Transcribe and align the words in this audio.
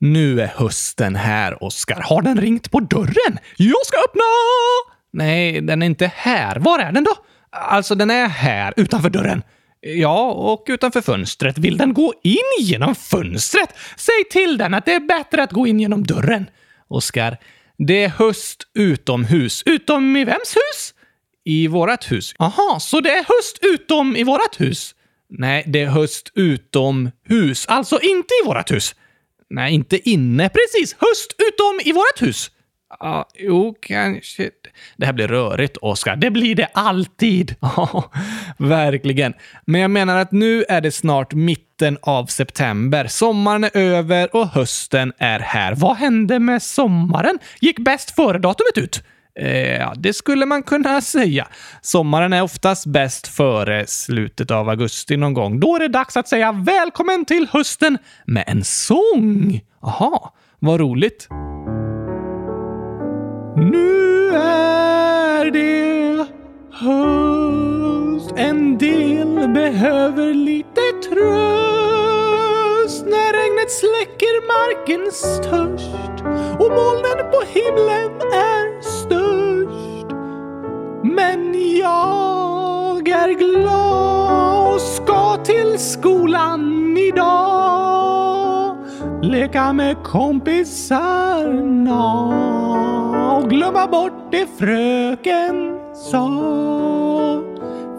Nu 0.00 0.40
är 0.40 0.46
hösten 0.46 1.16
här, 1.16 1.64
Oskar. 1.64 2.00
Har 2.00 2.22
den 2.22 2.40
ringt 2.40 2.70
på 2.70 2.80
dörren? 2.80 3.38
Jag 3.56 3.86
ska 3.86 3.98
öppna! 4.04 4.22
Nej, 5.12 5.60
den 5.60 5.82
är 5.82 5.86
inte 5.86 6.12
här. 6.14 6.56
Var 6.56 6.78
är 6.78 6.92
den 6.92 7.04
då? 7.04 7.14
Alltså, 7.50 7.94
den 7.94 8.10
är 8.10 8.28
här, 8.28 8.74
utanför 8.76 9.10
dörren. 9.10 9.42
Ja, 9.80 10.30
och 10.30 10.64
utanför 10.68 11.00
fönstret. 11.00 11.58
Vill 11.58 11.76
den 11.76 11.94
gå 11.94 12.14
in 12.22 12.66
genom 12.66 12.94
fönstret? 12.94 13.74
Säg 13.96 14.24
till 14.30 14.58
den 14.58 14.74
att 14.74 14.84
det 14.84 14.94
är 14.94 15.00
bättre 15.00 15.42
att 15.42 15.52
gå 15.52 15.66
in 15.66 15.80
genom 15.80 16.04
dörren. 16.04 16.50
Oskar, 16.88 17.36
det 17.78 18.04
är 18.04 18.08
höst 18.08 18.62
utomhus. 18.74 19.62
Utom 19.66 20.16
i 20.16 20.24
vems 20.24 20.56
hus? 20.56 20.94
I 21.44 21.68
vårat 21.68 22.12
hus. 22.12 22.34
Aha, 22.38 22.78
så 22.80 23.00
det 23.00 23.10
är 23.10 23.24
höst 23.24 23.58
utom 23.62 24.16
i 24.16 24.24
vårat 24.24 24.60
hus? 24.60 24.94
Nej, 25.30 25.64
det 25.66 25.82
är 25.82 25.86
höst 25.86 26.32
utomhus. 26.34 27.66
Alltså 27.68 28.00
inte 28.00 28.34
i 28.42 28.46
vårat 28.46 28.70
hus. 28.70 28.94
Nej, 29.50 29.74
inte 29.74 30.10
inne. 30.10 30.48
Precis! 30.48 30.96
Höst 30.98 31.34
utom 31.38 31.80
i 31.84 31.92
vårt 31.92 32.22
hus. 32.22 32.50
Ja, 33.00 33.28
jo, 33.34 33.74
kanske. 33.80 34.50
Det 34.96 35.06
här 35.06 35.12
blir 35.12 35.28
rörigt, 35.28 35.76
Oskar. 35.76 36.16
Det 36.16 36.30
blir 36.30 36.54
det 36.54 36.68
alltid. 36.74 37.54
Ja, 37.60 38.10
verkligen. 38.58 39.34
Men 39.66 39.80
jag 39.80 39.90
menar 39.90 40.16
att 40.16 40.32
nu 40.32 40.64
är 40.68 40.80
det 40.80 40.92
snart 40.92 41.34
mitten 41.34 41.98
av 42.02 42.26
september. 42.26 43.06
Sommaren 43.06 43.64
är 43.64 43.76
över 43.76 44.36
och 44.36 44.48
hösten 44.48 45.12
är 45.18 45.40
här. 45.40 45.74
Vad 45.74 45.96
hände 45.96 46.38
med 46.38 46.62
sommaren? 46.62 47.38
Gick 47.60 47.78
bäst 47.78 48.10
före-datumet 48.10 48.78
ut? 48.78 49.02
Eh, 49.38 49.76
ja, 49.76 49.92
det 49.96 50.12
skulle 50.12 50.46
man 50.46 50.62
kunna 50.62 51.00
säga. 51.14 51.48
Sommaren 51.82 52.32
är 52.32 52.42
oftast 52.42 52.86
bäst 52.86 53.28
före 53.28 53.86
slutet 53.86 54.50
av 54.50 54.68
augusti 54.68 55.16
någon 55.16 55.34
gång. 55.34 55.60
Då 55.60 55.76
är 55.76 55.80
det 55.80 55.88
dags 55.88 56.16
att 56.16 56.28
säga 56.28 56.52
välkommen 56.52 57.24
till 57.24 57.48
hösten 57.52 57.98
med 58.24 58.44
en 58.46 58.64
sång. 58.64 59.60
Aha, 59.82 60.34
vad 60.58 60.80
roligt. 60.80 61.28
Nu 63.56 64.30
är 64.36 65.50
det 65.50 66.26
höst. 66.72 68.32
En 68.36 68.78
del 68.78 69.48
behöver 69.48 70.34
lite 70.34 70.80
tröst 71.08 71.18
när 73.06 73.32
regnet 73.32 73.70
släcker 73.70 74.46
markens 74.52 75.40
törst 75.50 76.20
och 76.60 76.70
molnen 76.70 77.30
på 77.30 77.40
himlen 77.54 78.20
är. 78.32 78.57
Men 81.14 81.54
jag 81.78 83.08
är 83.08 83.38
glad 83.38 84.74
och 84.74 84.80
ska 84.80 85.36
till 85.36 85.78
skolan 85.78 86.96
idag. 86.96 88.76
Leka 89.22 89.72
med 89.72 89.96
kompisarna 90.04 91.44
och 93.36 93.50
glömma 93.50 93.86
bort 93.86 94.32
det 94.32 94.46
fröken 94.58 95.78
sa. 95.94 96.28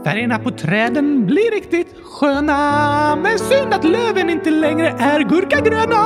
Färgerna 0.05 0.39
på 0.39 0.51
träden 0.51 1.25
blir 1.25 1.51
riktigt 1.51 1.95
sköna 2.03 3.15
men 3.15 3.39
synd 3.39 3.73
att 3.73 3.83
löven 3.83 4.29
inte 4.29 4.51
längre 4.51 4.87
är 4.99 5.19
gurkagröna. 5.19 6.05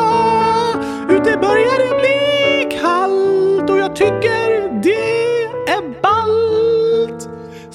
Ute 1.09 1.38
börjar 1.38 1.77
det 1.77 1.99
bli 1.99 2.77
kallt 2.81 3.69
och 3.69 3.77
jag 3.77 3.95
tycker 3.95 4.81
det. 4.83 5.22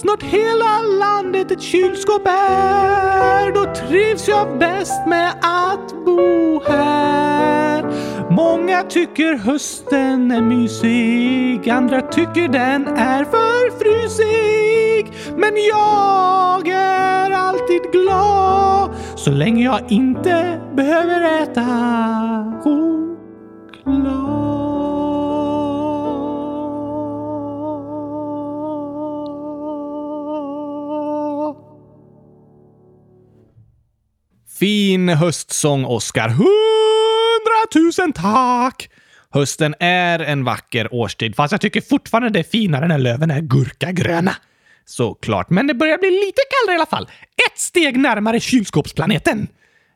Snart 0.00 0.22
hela 0.22 0.82
landet 0.98 1.50
ett 1.50 1.62
kylskåp 1.62 2.26
är. 2.26 3.52
Då 3.52 3.74
trivs 3.74 4.28
jag 4.28 4.58
bäst 4.58 5.06
med 5.06 5.30
att 5.42 6.04
bo 6.04 6.62
här. 6.66 7.84
Många 8.30 8.82
tycker 8.82 9.34
hösten 9.34 10.30
är 10.30 10.40
mysig, 10.40 11.70
andra 11.70 12.00
tycker 12.00 12.48
den 12.48 12.86
är 12.86 13.24
för 13.24 13.78
frysig. 13.78 15.12
Men 15.36 15.52
jag 15.56 16.68
är 16.68 17.30
alltid 17.30 17.82
glad 17.92 18.90
så 19.16 19.30
länge 19.30 19.64
jag 19.64 19.92
inte 19.92 20.60
behöver 20.74 21.42
äta 21.42 21.64
choklad. 22.62 24.37
Fin 34.58 35.08
höstsång, 35.08 35.84
Oskar. 35.84 36.28
Hundratusen 36.28 38.12
tack! 38.12 38.90
Hösten 39.30 39.74
är 39.80 40.18
en 40.18 40.44
vacker 40.44 40.94
årstid, 40.94 41.36
fast 41.36 41.52
jag 41.52 41.60
tycker 41.60 41.80
fortfarande 41.80 42.30
det 42.30 42.38
är 42.38 42.50
finare 42.50 42.88
när 42.88 42.98
löven 42.98 43.30
är 43.30 43.40
gurkagröna. 43.40 44.34
Såklart, 44.84 45.50
men 45.50 45.66
det 45.66 45.74
börjar 45.74 45.98
bli 45.98 46.10
lite 46.10 46.42
kallare 46.50 46.74
i 46.74 46.78
alla 46.78 46.86
fall. 46.86 47.10
Ett 47.50 47.58
steg 47.58 47.98
närmare 47.98 48.40
kylskåpsplaneten. 48.40 49.48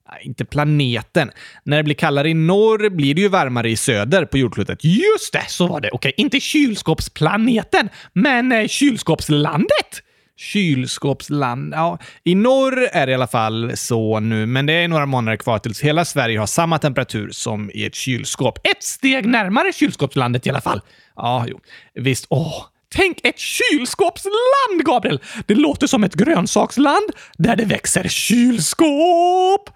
Ja, 0.09 0.19
inte 0.23 0.45
planeten. 0.45 1.31
När 1.65 1.77
det 1.77 1.83
blir 1.83 1.95
kallare 1.95 2.29
i 2.29 2.35
norr 2.35 2.91
blir 2.91 3.15
det 3.15 3.21
ju 3.21 3.29
varmare 3.29 3.71
i 3.71 3.77
söder 3.77 4.25
på 4.25 4.39
jordklotet. 4.39 4.85
Just 4.85 5.33
det, 5.33 5.45
så 5.49 5.67
var 5.67 5.81
det. 5.81 5.91
Okej, 5.93 6.13
inte 6.17 6.41
kylskåpsplaneten, 6.41 7.89
men 8.13 8.53
eh, 8.53 8.67
kylskåpslandet. 8.69 10.03
Kylskåpsland. 10.43 11.75
Ja, 11.75 11.99
i 12.25 12.35
norr 12.35 12.89
är 12.93 13.07
det 13.07 13.13
i 13.13 13.15
alla 13.15 13.27
fall 13.27 13.73
så 13.75 14.21
nu, 14.21 14.47
men 14.47 14.67
det 14.67 14.73
är 14.73 14.89
några 14.89 15.07
månader 15.07 15.37
kvar 15.37 15.59
tills 15.59 15.81
hela 15.81 16.05
Sverige 16.05 16.39
har 16.39 16.47
samma 16.47 16.79
temperatur 16.79 17.31
som 17.31 17.71
i 17.75 17.85
ett 17.85 17.95
kylskåp. 17.95 18.59
Ett 18.67 18.83
steg 18.83 19.27
närmare 19.27 19.73
kylskåpslandet 19.73 20.47
i 20.47 20.51
alla 20.51 20.61
fall. 20.61 20.81
Ja, 21.17 21.45
jo. 21.49 21.61
Visst. 21.95 22.27
Åh, 22.29 22.65
Tänk 22.95 23.27
ett 23.27 23.39
kylskåpsland, 23.39 24.85
Gabriel! 24.85 25.21
Det 25.47 25.55
låter 25.55 25.87
som 25.87 26.05
ett 26.05 26.15
grönsaksland 26.15 27.11
där 27.39 27.57
det 27.57 27.65
växer 27.65 28.09
kylskåp! 28.09 29.71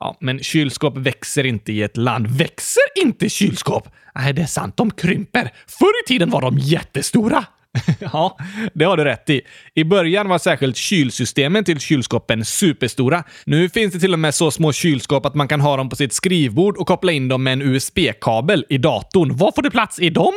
Ja, 0.00 0.16
men 0.20 0.38
kylskåp 0.38 0.96
växer 0.96 1.46
inte 1.46 1.72
i 1.72 1.82
ett 1.82 1.96
land. 1.96 2.26
Växer 2.26 3.02
inte 3.02 3.28
kylskåp? 3.28 3.88
Nej, 4.14 4.32
det 4.32 4.42
är 4.42 4.46
sant. 4.46 4.76
De 4.76 4.90
krymper. 4.90 5.52
Förr 5.66 6.04
i 6.04 6.08
tiden 6.08 6.30
var 6.30 6.40
de 6.40 6.58
jättestora. 6.58 7.44
ja, 7.98 8.38
det 8.74 8.84
har 8.84 8.96
du 8.96 9.04
rätt 9.04 9.30
i. 9.30 9.40
I 9.74 9.84
början 9.84 10.28
var 10.28 10.38
särskilt 10.38 10.76
kylsystemen 10.76 11.64
till 11.64 11.80
kylskåpen 11.80 12.44
superstora. 12.44 13.24
Nu 13.46 13.68
finns 13.68 13.92
det 13.92 14.00
till 14.00 14.12
och 14.12 14.18
med 14.18 14.34
så 14.34 14.50
små 14.50 14.72
kylskåp 14.72 15.26
att 15.26 15.34
man 15.34 15.48
kan 15.48 15.60
ha 15.60 15.76
dem 15.76 15.88
på 15.88 15.96
sitt 15.96 16.12
skrivbord 16.12 16.76
och 16.76 16.86
koppla 16.86 17.12
in 17.12 17.28
dem 17.28 17.42
med 17.42 17.52
en 17.52 17.62
USB-kabel 17.62 18.64
i 18.68 18.78
datorn. 18.78 19.36
Vad 19.36 19.54
får 19.54 19.62
det 19.62 19.70
plats 19.70 19.98
i 19.98 20.10
dem? 20.10 20.32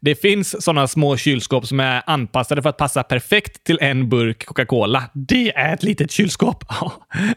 Det 0.00 0.14
finns 0.14 0.64
sådana 0.64 0.88
små 0.88 1.16
kylskåp 1.16 1.66
som 1.66 1.80
är 1.80 2.02
anpassade 2.06 2.62
för 2.62 2.68
att 2.68 2.76
passa 2.76 3.02
perfekt 3.02 3.64
till 3.64 3.78
en 3.80 4.08
burk 4.08 4.46
Coca-Cola. 4.46 5.02
Det 5.12 5.52
är 5.56 5.74
ett 5.74 5.82
litet 5.82 6.10
kylskåp. 6.10 6.64
Ja, 6.80 6.92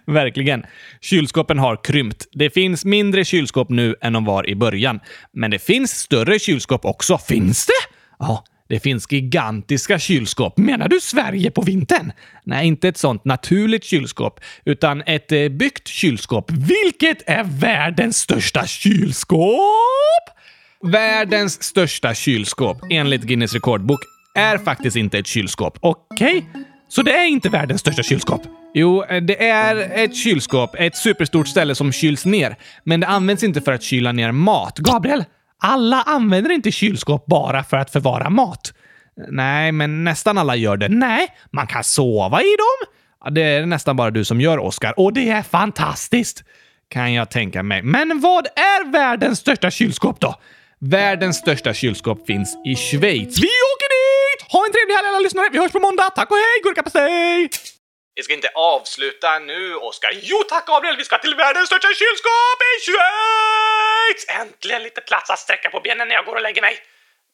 verkligen. 0.05 0.65
Kylskåpen 1.01 1.59
har 1.59 1.83
krympt. 1.83 2.27
Det 2.31 2.49
finns 2.49 2.85
mindre 2.85 3.25
kylskåp 3.25 3.69
nu 3.69 3.95
än 4.01 4.13
de 4.13 4.25
var 4.25 4.49
i 4.49 4.55
början. 4.55 4.99
Men 5.33 5.51
det 5.51 5.59
finns 5.59 5.91
större 5.91 6.39
kylskåp 6.39 6.85
också. 6.85 7.17
Finns 7.17 7.65
det? 7.65 7.93
Ja, 8.19 8.43
det 8.73 8.79
finns 8.79 9.11
gigantiska 9.11 9.99
kylskåp. 9.99 10.57
Menar 10.57 10.87
du 10.87 10.99
Sverige 10.99 11.51
på 11.51 11.61
vintern? 11.61 12.11
Nej, 12.43 12.67
inte 12.67 12.87
ett 12.87 12.97
sånt 12.97 13.25
naturligt 13.25 13.83
kylskåp, 13.83 14.39
utan 14.65 15.01
ett 15.05 15.31
eh, 15.31 15.49
byggt 15.49 15.87
kylskåp. 15.87 16.51
Vilket 16.51 17.29
är 17.29 17.43
världens 17.43 18.17
största 18.17 18.65
kylskåp? 18.65 19.59
Världens 20.83 21.63
största 21.63 22.13
kylskåp, 22.13 22.77
enligt 22.91 23.21
Guinness 23.21 23.53
rekordbok, 23.53 23.99
är 24.35 24.57
faktiskt 24.57 24.95
inte 24.95 25.17
ett 25.19 25.27
kylskåp. 25.27 25.77
Okej? 25.81 26.37
Okay? 26.37 26.63
Så 26.89 27.01
det 27.01 27.11
är 27.11 27.25
inte 27.25 27.49
världens 27.49 27.81
största 27.81 28.03
kylskåp? 28.03 28.41
Jo, 28.73 29.03
eh, 29.03 29.21
det 29.21 29.47
är 29.47 30.03
ett 30.03 30.15
kylskåp, 30.15 30.75
ett 30.79 30.97
superstort 30.97 31.47
ställe 31.47 31.75
som 31.75 31.91
kyls 31.91 32.25
ner. 32.25 32.55
Men 32.83 32.99
det 32.99 33.07
används 33.07 33.43
inte 33.43 33.61
för 33.61 33.71
att 33.71 33.83
kyla 33.83 34.11
ner 34.11 34.31
mat. 34.31 34.77
Gabriel, 34.77 35.25
alla 35.63 36.01
använder 36.01 36.51
inte 36.51 36.71
kylskåp 36.71 37.25
bara 37.25 37.63
för 37.63 37.77
att 37.77 37.91
förvara 37.91 38.29
mat. 38.29 38.73
Nej, 39.29 39.71
men 39.71 40.03
nästan 40.03 40.37
alla 40.37 40.55
gör 40.55 40.77
det. 40.77 40.89
Nej, 40.89 41.27
man 41.51 41.67
kan 41.67 41.83
sova 41.83 42.41
i 42.41 42.55
dem. 42.57 42.87
Det 43.35 43.41
är 43.41 43.65
nästan 43.65 43.95
bara 43.95 44.11
du 44.11 44.25
som 44.25 44.41
gör, 44.41 44.57
Oskar. 44.57 44.93
Och 44.99 45.13
det 45.13 45.29
är 45.29 45.41
fantastiskt! 45.41 46.43
Kan 46.89 47.13
jag 47.13 47.31
tänka 47.31 47.63
mig. 47.63 47.81
Men 47.81 48.19
vad 48.19 48.45
är 48.45 48.91
världens 48.91 49.39
största 49.39 49.71
kylskåp 49.71 50.19
då? 50.19 50.35
Världens 50.79 51.37
största 51.37 51.73
kylskåp 51.73 52.27
finns 52.27 52.57
i 52.65 52.75
Schweiz. 52.75 53.37
Vi 53.45 53.53
åker 53.71 53.89
dit! 53.97 54.51
Ha 54.51 54.65
en 54.65 54.71
trevlig 54.71 54.95
helg 54.95 55.07
alla 55.07 55.19
lyssnare. 55.19 55.49
Vi 55.51 55.59
hörs 55.59 55.71
på 55.71 55.79
måndag. 55.79 56.09
Tack 56.09 56.31
och 56.31 56.37
hej, 56.37 56.61
gurkapastej! 56.63 57.49
Vi 58.15 58.23
ska 58.23 58.33
inte 58.33 58.51
avsluta 58.55 59.39
nu, 59.39 59.75
Oskar. 59.75 60.11
Jo 60.21 60.37
tack, 60.49 60.65
Gabriel! 60.67 60.95
Vi 60.97 61.03
ska 61.03 61.17
till 61.17 61.35
världens 61.35 61.67
största 61.67 61.87
kylskåp 62.01 62.59
i 62.71 62.73
Schweiz! 62.85 63.72
Äntligen 64.27 64.83
lite 64.83 65.01
plats 65.01 65.29
att 65.29 65.39
sträcka 65.39 65.69
på 65.69 65.79
benen 65.79 66.07
när 66.07 66.15
jag 66.15 66.25
går 66.25 66.35
och 66.35 66.41
lägger 66.41 66.61
mig. 66.61 66.79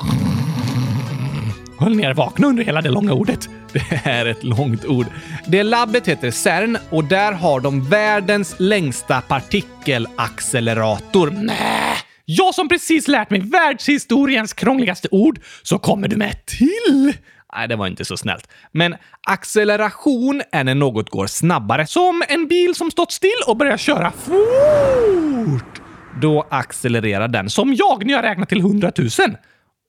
Höll 1.80 1.96
ner 1.96 2.14
vakna 2.14 2.48
under 2.48 2.64
hela 2.64 2.82
det 2.82 2.90
långa 2.90 3.14
ordet. 3.14 3.50
Det 3.74 4.02
är 4.04 4.26
ett 4.26 4.44
långt 4.44 4.86
ord. 4.86 5.06
Det 5.48 5.64
labbet 5.64 6.08
heter 6.08 6.32
CERN 6.32 6.78
och 6.90 7.04
där 7.04 7.32
har 7.32 7.60
de 7.60 7.90
världens 7.90 8.56
längsta 8.58 9.22
partikelaccelerator. 9.22 11.32
Nej! 11.32 11.98
Jag 12.26 12.56
som 12.56 12.70
precis 12.70 13.08
lärt 13.08 13.30
mig 13.30 13.40
världshistoriens 13.40 14.54
krångligaste 14.54 15.08
ord, 15.12 15.40
så 15.64 15.80
kommer 15.80 16.08
du 16.08 16.16
med 16.16 16.46
till! 16.46 17.14
Nej, 17.56 17.68
det 17.68 17.76
var 17.76 17.88
inte 17.88 18.06
så 18.06 18.18
snällt. 18.18 18.50
Men 18.72 18.96
acceleration 19.28 20.42
är 20.52 20.64
när 20.64 20.76
något 20.76 21.10
går 21.10 21.28
snabbare. 21.28 21.88
Som 21.88 22.24
en 22.28 22.48
bil 22.48 22.76
som 22.76 22.92
stått 22.92 23.12
still 23.12 23.42
och 23.48 23.58
börjar 23.58 23.78
köra 23.78 24.12
fort. 24.12 25.82
Då 26.22 26.48
accelererar 26.50 27.28
den. 27.28 27.50
Som 27.50 27.74
jag 27.74 28.06
när 28.06 28.14
jag 28.14 28.24
räknar 28.24 28.46
till 28.46 28.60
100 28.60 28.92
000. 28.98 29.10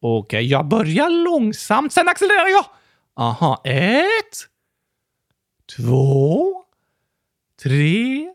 Okej, 0.00 0.38
okay, 0.38 0.46
jag 0.46 0.69
börjar 0.69 1.10
långsamt, 1.10 1.93
sen 1.93 2.08
accelererar 2.08 2.48
jag. 2.48 2.64
Aha, 3.14 3.62
ett, 3.64 4.37
två, 5.76 6.64
tre, 7.62 8.28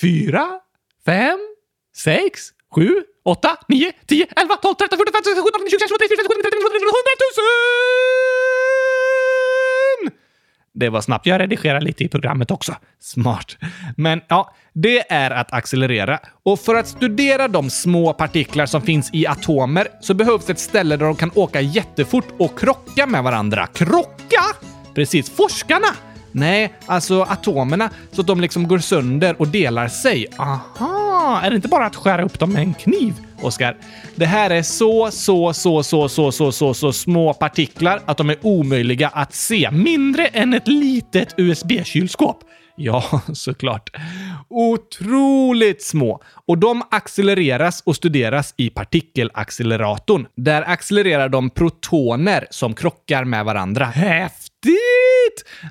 fyra, 0.00 0.60
fem, 1.04 1.38
sex, 1.96 2.40
sju, 2.74 3.04
åtta, 3.24 3.56
nio, 3.68 3.92
tio, 4.06 4.26
elva, 4.36 4.56
tolv, 4.56 4.74
tretton, 4.74 4.98
fjorton, 4.98 5.12
femton, 5.12 5.34
sjutton, 5.34 5.60
arton, 5.60 5.70
tjugo, 5.70 5.86
tjugoett, 5.86 6.10
tjugoåtta, 6.10 6.22
tjugonion, 6.22 6.42
trettio, 6.42 6.60
trettioett, 6.60 6.96
hundratusen! 6.96 8.95
Det 10.76 10.88
var 10.88 11.00
snabbt. 11.00 11.26
Jag 11.26 11.40
redigerar 11.40 11.80
lite 11.80 12.04
i 12.04 12.08
programmet 12.08 12.50
också. 12.50 12.74
Smart. 13.00 13.56
Men 13.96 14.20
ja, 14.28 14.54
det 14.72 15.12
är 15.12 15.30
att 15.30 15.52
accelerera. 15.52 16.18
Och 16.42 16.60
för 16.60 16.74
att 16.74 16.88
studera 16.88 17.48
de 17.48 17.70
små 17.70 18.12
partiklar 18.12 18.66
som 18.66 18.82
finns 18.82 19.10
i 19.12 19.26
atomer 19.26 19.88
så 20.00 20.14
behövs 20.14 20.50
ett 20.50 20.58
ställe 20.58 20.96
där 20.96 21.06
de 21.06 21.16
kan 21.16 21.30
åka 21.34 21.60
jättefort 21.60 22.26
och 22.38 22.58
krocka 22.58 23.06
med 23.06 23.22
varandra. 23.22 23.66
Krocka? 23.66 24.42
Precis, 24.94 25.30
forskarna! 25.30 26.05
Nej, 26.36 26.72
alltså 26.86 27.22
atomerna, 27.22 27.90
så 28.12 28.20
att 28.20 28.26
de 28.26 28.40
liksom 28.40 28.68
går 28.68 28.78
sönder 28.78 29.36
och 29.38 29.48
delar 29.48 29.88
sig. 29.88 30.26
Aha, 30.38 31.40
är 31.44 31.50
det 31.50 31.56
inte 31.56 31.68
bara 31.68 31.86
att 31.86 31.96
skära 31.96 32.24
upp 32.24 32.38
dem 32.38 32.52
med 32.52 32.62
en 32.62 32.74
kniv? 32.74 33.14
Oskar, 33.42 33.76
det 34.14 34.26
här 34.26 34.50
är 34.50 34.62
så, 34.62 35.10
så, 35.10 35.52
så, 35.52 35.82
så, 35.82 36.08
så, 36.08 36.32
så, 36.32 36.52
så, 36.52 36.74
så 36.74 36.92
små 36.92 37.34
partiklar 37.34 38.00
att 38.06 38.16
de 38.16 38.30
är 38.30 38.36
omöjliga 38.42 39.08
att 39.08 39.34
se. 39.34 39.70
Mindre 39.70 40.26
än 40.26 40.54
ett 40.54 40.68
litet 40.68 41.34
USB-kylskåp. 41.36 42.38
Ja, 42.76 43.22
såklart. 43.32 43.90
Otroligt 44.48 45.82
små. 45.82 46.22
Och 46.46 46.58
de 46.58 46.82
accelereras 46.90 47.82
och 47.86 47.96
studeras 47.96 48.54
i 48.56 48.70
partikelacceleratorn. 48.70 50.26
Där 50.36 50.62
accelererar 50.62 51.28
de 51.28 51.50
protoner 51.50 52.46
som 52.50 52.74
krockar 52.74 53.24
med 53.24 53.44
varandra. 53.44 53.84
Häftigt! 53.84 54.95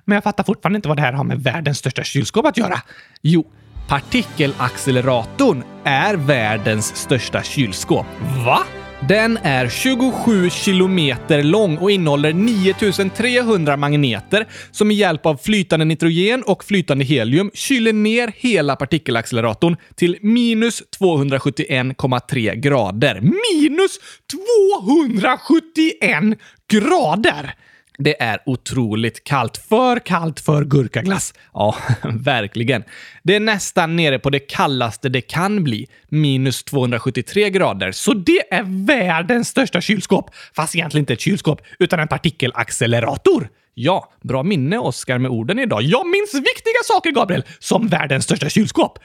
Men 0.05 0.15
jag 0.15 0.23
fattar 0.23 0.43
fortfarande 0.43 0.77
inte 0.77 0.87
vad 0.87 0.97
det 0.97 1.01
här 1.01 1.13
har 1.13 1.23
med 1.23 1.43
världens 1.43 1.77
största 1.77 2.03
kylskåp 2.03 2.45
att 2.45 2.57
göra. 2.57 2.81
Jo, 3.21 3.51
partikelacceleratorn 3.87 5.63
är 5.83 6.15
världens 6.15 6.95
största 6.95 7.43
kylskåp. 7.43 8.05
Va? 8.45 8.63
Den 9.07 9.39
är 9.43 9.69
27 9.69 10.49
kilometer 10.49 11.43
lång 11.43 11.77
och 11.77 11.91
innehåller 11.91 12.33
9300 12.33 13.77
magneter 13.77 14.47
som 14.71 14.87
med 14.87 14.97
hjälp 14.97 15.25
av 15.25 15.37
flytande 15.37 15.85
nitrogen 15.85 16.43
och 16.43 16.63
flytande 16.63 17.05
helium 17.05 17.51
kyler 17.53 17.93
ner 17.93 18.33
hela 18.35 18.75
partikelacceleratorn 18.75 19.77
till 19.95 20.17
minus 20.21 20.83
271,3 20.99 22.55
grader. 22.55 23.21
Minus 23.21 23.99
271 24.31 26.39
grader! 26.67 27.55
Det 27.97 28.21
är 28.21 28.39
otroligt 28.45 29.23
kallt. 29.23 29.57
För 29.57 29.99
kallt 29.99 30.39
för 30.39 30.65
gurkaglass. 30.65 31.33
Ja, 31.53 31.75
verkligen. 32.03 32.83
Det 33.23 33.35
är 33.35 33.39
nästan 33.39 33.95
nere 33.95 34.19
på 34.19 34.29
det 34.29 34.39
kallaste 34.39 35.09
det 35.09 35.21
kan 35.21 35.63
bli. 35.63 35.87
Minus 36.09 36.63
273 36.63 37.49
grader. 37.49 37.91
Så 37.91 38.13
det 38.13 38.53
är 38.53 38.85
världens 38.85 39.47
största 39.47 39.81
kylskåp. 39.81 40.29
Fast 40.55 40.75
egentligen 40.75 41.01
inte 41.01 41.13
ett 41.13 41.21
kylskåp, 41.21 41.61
utan 41.79 41.99
en 41.99 42.07
partikelaccelerator. 42.07 43.49
Ja, 43.77 44.11
bra 44.21 44.43
minne 44.43 44.77
Oskar 44.77 45.17
med 45.17 45.31
orden 45.31 45.59
idag. 45.59 45.81
Jag 45.81 46.07
minns 46.07 46.33
viktiga 46.33 46.83
saker, 46.85 47.11
Gabriel, 47.11 47.43
som 47.59 47.87
världens 47.87 48.23
största 48.23 48.49
kylskåp. 48.49 48.99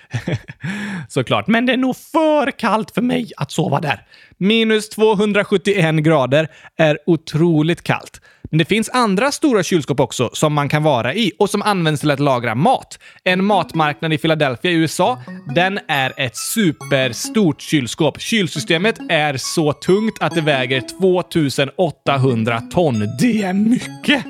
Såklart, 1.08 1.46
men 1.46 1.66
det 1.66 1.72
är 1.72 1.76
nog 1.76 1.96
för 1.96 2.50
kallt 2.50 2.90
för 2.90 3.02
mig 3.02 3.30
att 3.36 3.50
sova 3.50 3.80
där. 3.80 4.06
Minus 4.42 4.88
271 4.88 5.94
grader 6.04 6.48
är 6.76 6.98
otroligt 7.06 7.82
kallt. 7.82 8.20
Men 8.42 8.58
det 8.58 8.64
finns 8.64 8.88
andra 8.88 9.32
stora 9.32 9.62
kylskåp 9.62 10.00
också 10.00 10.30
som 10.32 10.52
man 10.52 10.68
kan 10.68 10.82
vara 10.82 11.14
i 11.14 11.32
och 11.38 11.50
som 11.50 11.62
används 11.62 12.00
till 12.00 12.10
att 12.10 12.20
lagra 12.20 12.54
mat. 12.54 12.98
En 13.24 13.44
matmarknad 13.44 14.12
i 14.12 14.18
Philadelphia 14.18 14.70
i 14.70 14.74
USA, 14.74 15.22
den 15.54 15.78
är 15.88 16.12
ett 16.16 16.36
superstort 16.36 17.60
kylskåp. 17.60 18.20
Kylsystemet 18.20 18.98
är 19.08 19.36
så 19.36 19.72
tungt 19.72 20.16
att 20.20 20.34
det 20.34 20.40
väger 20.40 20.82
2800 21.00 22.60
ton. 22.60 23.08
Det 23.20 23.42
är 23.42 23.52
mycket! 23.52 24.24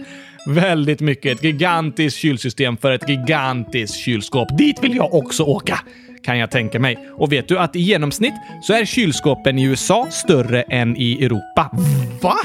Väldigt 0.47 1.01
mycket. 1.01 1.39
Ett 1.39 1.45
gigantiskt 1.45 2.19
kylsystem 2.19 2.77
för 2.77 2.93
ett 2.93 3.09
gigantiskt 3.09 3.97
kylskåp. 3.97 4.59
Dit 4.59 4.85
vill 4.85 4.97
jag 4.97 5.15
också 5.15 5.43
åka 5.45 5.81
kan 6.23 6.39
jag 6.39 6.51
tänka 6.51 6.81
mig. 6.81 7.09
Och 7.17 7.33
vet 7.33 7.49
du 7.49 7.59
att 7.59 7.77
i 7.77 7.81
genomsnitt 7.81 8.35
så 8.63 8.73
är 8.73 8.85
kylskåpen 8.85 9.59
i 9.59 9.65
USA 9.65 10.07
större 10.11 10.63
än 10.63 10.97
i 10.97 11.25
Europa. 11.25 11.71
Va? 12.23 12.37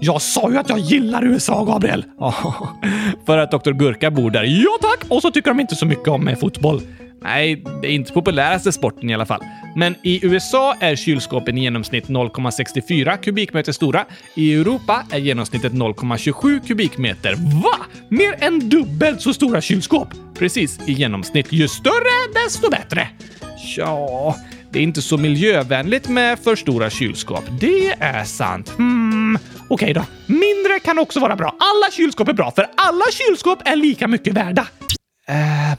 Jag 0.00 0.22
sa 0.22 0.50
ju 0.50 0.58
att 0.58 0.68
jag 0.68 0.78
gillar 0.78 1.24
USA, 1.24 1.64
Gabriel! 1.64 2.04
för 3.26 3.38
att 3.38 3.50
Dr. 3.50 3.70
Gurka 3.70 4.10
bor 4.10 4.30
där. 4.30 4.44
Ja 4.44 4.70
tack! 4.80 5.10
Och 5.10 5.22
så 5.22 5.30
tycker 5.30 5.50
de 5.50 5.60
inte 5.60 5.76
så 5.76 5.86
mycket 5.86 6.08
om 6.08 6.28
eh, 6.28 6.38
fotboll. 6.38 6.80
Nej, 7.22 7.64
det 7.82 7.88
är 7.88 7.92
inte 7.92 8.12
populäraste 8.12 8.72
sporten 8.72 9.10
i 9.10 9.14
alla 9.14 9.26
fall. 9.26 9.40
Men 9.76 9.94
i 10.02 10.26
USA 10.26 10.74
är 10.80 10.96
kylskåpen 10.96 11.58
i 11.58 11.62
genomsnitt 11.62 12.08
0,64 12.08 13.16
kubikmeter 13.16 13.72
stora. 13.72 14.04
I 14.34 14.54
Europa 14.54 15.02
är 15.10 15.18
genomsnittet 15.18 15.72
0,27 15.72 16.66
kubikmeter. 16.66 17.34
Va? 17.62 17.86
Mer 18.08 18.44
än 18.44 18.68
dubbelt 18.68 19.20
så 19.20 19.34
stora 19.34 19.60
kylskåp! 19.60 20.08
Precis, 20.38 20.80
i 20.86 20.92
genomsnitt. 20.92 21.52
Ju 21.52 21.68
större, 21.68 22.44
desto 22.44 22.70
bättre. 22.70 23.08
Ja, 23.76 24.36
det 24.72 24.78
är 24.78 24.82
inte 24.82 25.02
så 25.02 25.16
miljövänligt 25.16 26.08
med 26.08 26.38
för 26.38 26.56
stora 26.56 26.90
kylskåp. 26.90 27.44
Det 27.60 27.92
är 28.00 28.24
sant. 28.24 28.68
Hmm, 28.76 29.38
okej 29.68 29.68
okay 29.68 29.92
då. 29.92 30.04
Mindre 30.26 30.78
kan 30.84 30.98
också 30.98 31.20
vara 31.20 31.36
bra. 31.36 31.46
Alla 31.46 31.90
kylskåp 31.92 32.28
är 32.28 32.32
bra, 32.32 32.50
för 32.50 32.66
alla 32.76 33.04
kylskåp 33.12 33.58
är 33.64 33.76
lika 33.76 34.08
mycket 34.08 34.32
värda. 34.32 34.62
Uh, 35.30 35.78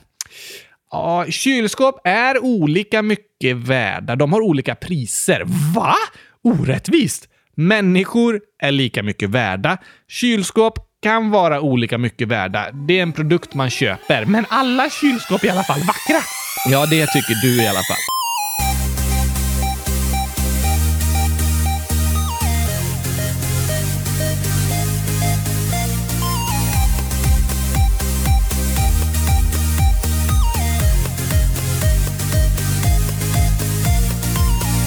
Ja, 0.93 1.25
kylskåp 1.29 2.01
är 2.03 2.43
olika 2.43 3.01
mycket 3.01 3.55
värda. 3.57 4.15
De 4.15 4.33
har 4.33 4.41
olika 4.41 4.75
priser. 4.75 5.43
Va? 5.75 5.95
Orättvist! 6.43 7.29
Människor 7.55 8.41
är 8.61 8.71
lika 8.71 9.03
mycket 9.03 9.29
värda. 9.29 9.77
Kylskåp 10.07 10.73
kan 11.03 11.29
vara 11.29 11.61
olika 11.61 11.97
mycket 11.97 12.27
värda. 12.27 12.71
Det 12.71 12.99
är 12.99 13.03
en 13.03 13.13
produkt 13.13 13.53
man 13.53 13.69
köper, 13.69 14.25
men 14.25 14.45
alla 14.49 14.89
kylskåp 14.89 15.43
är 15.43 15.47
i 15.47 15.49
alla 15.49 15.63
fall 15.63 15.79
vackra. 15.79 16.21
Ja, 16.69 16.85
det 16.85 17.07
tycker 17.07 17.41
du 17.41 17.63
i 17.63 17.67
alla 17.67 17.83
fall. 17.89 18.22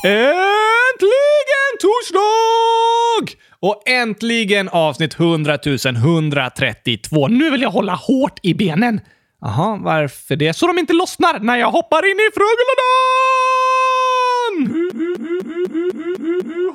Äntligen 0.07 1.73
torsdag! 1.81 3.39
Och 3.61 3.89
äntligen 3.89 4.69
avsnitt 4.69 5.15
100 5.15 5.59
132. 5.65 7.29
Nu 7.29 7.51
vill 7.51 7.63
jag 7.63 7.71
hålla 7.71 7.95
hårt 7.95 8.41
i 8.43 8.55
benen. 8.55 9.01
Jaha, 9.41 9.79
varför 9.83 10.37
det? 10.37 10.55
Så 10.55 10.67
de 10.67 10.79
inte 10.79 10.93
lossnar 10.93 11.39
när 11.39 11.57
jag 11.57 11.71
hoppar 11.71 12.11
in 12.11 12.17
i 12.17 12.31
frågelådan! 12.35 12.87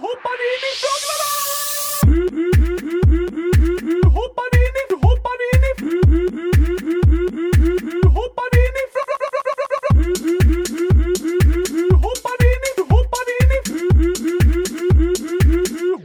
Hoppar 0.02 0.38
in 0.50 0.62
i 0.70 0.74
frågelådan! 0.82 1.21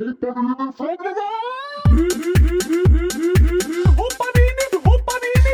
Hoppar 0.06 0.14
in 4.36 4.56
i... 4.62 4.76
Hoppar 4.84 5.22
in 5.34 5.46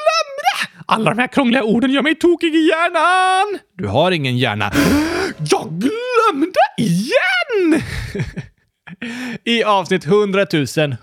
Alla 0.85 1.09
de 1.09 1.19
här 1.19 1.27
krångliga 1.27 1.63
orden 1.63 1.91
gör 1.91 2.01
mig 2.01 2.15
tokig 2.15 2.55
i 2.55 2.67
hjärnan! 2.67 3.59
Du 3.77 3.87
har 3.87 4.11
ingen 4.11 4.37
hjärna. 4.37 4.71
Jag 5.37 5.67
glömde 5.69 6.59
igen! 6.77 7.81
I 9.43 9.63
avsnitt 9.63 10.05
100 10.05 10.45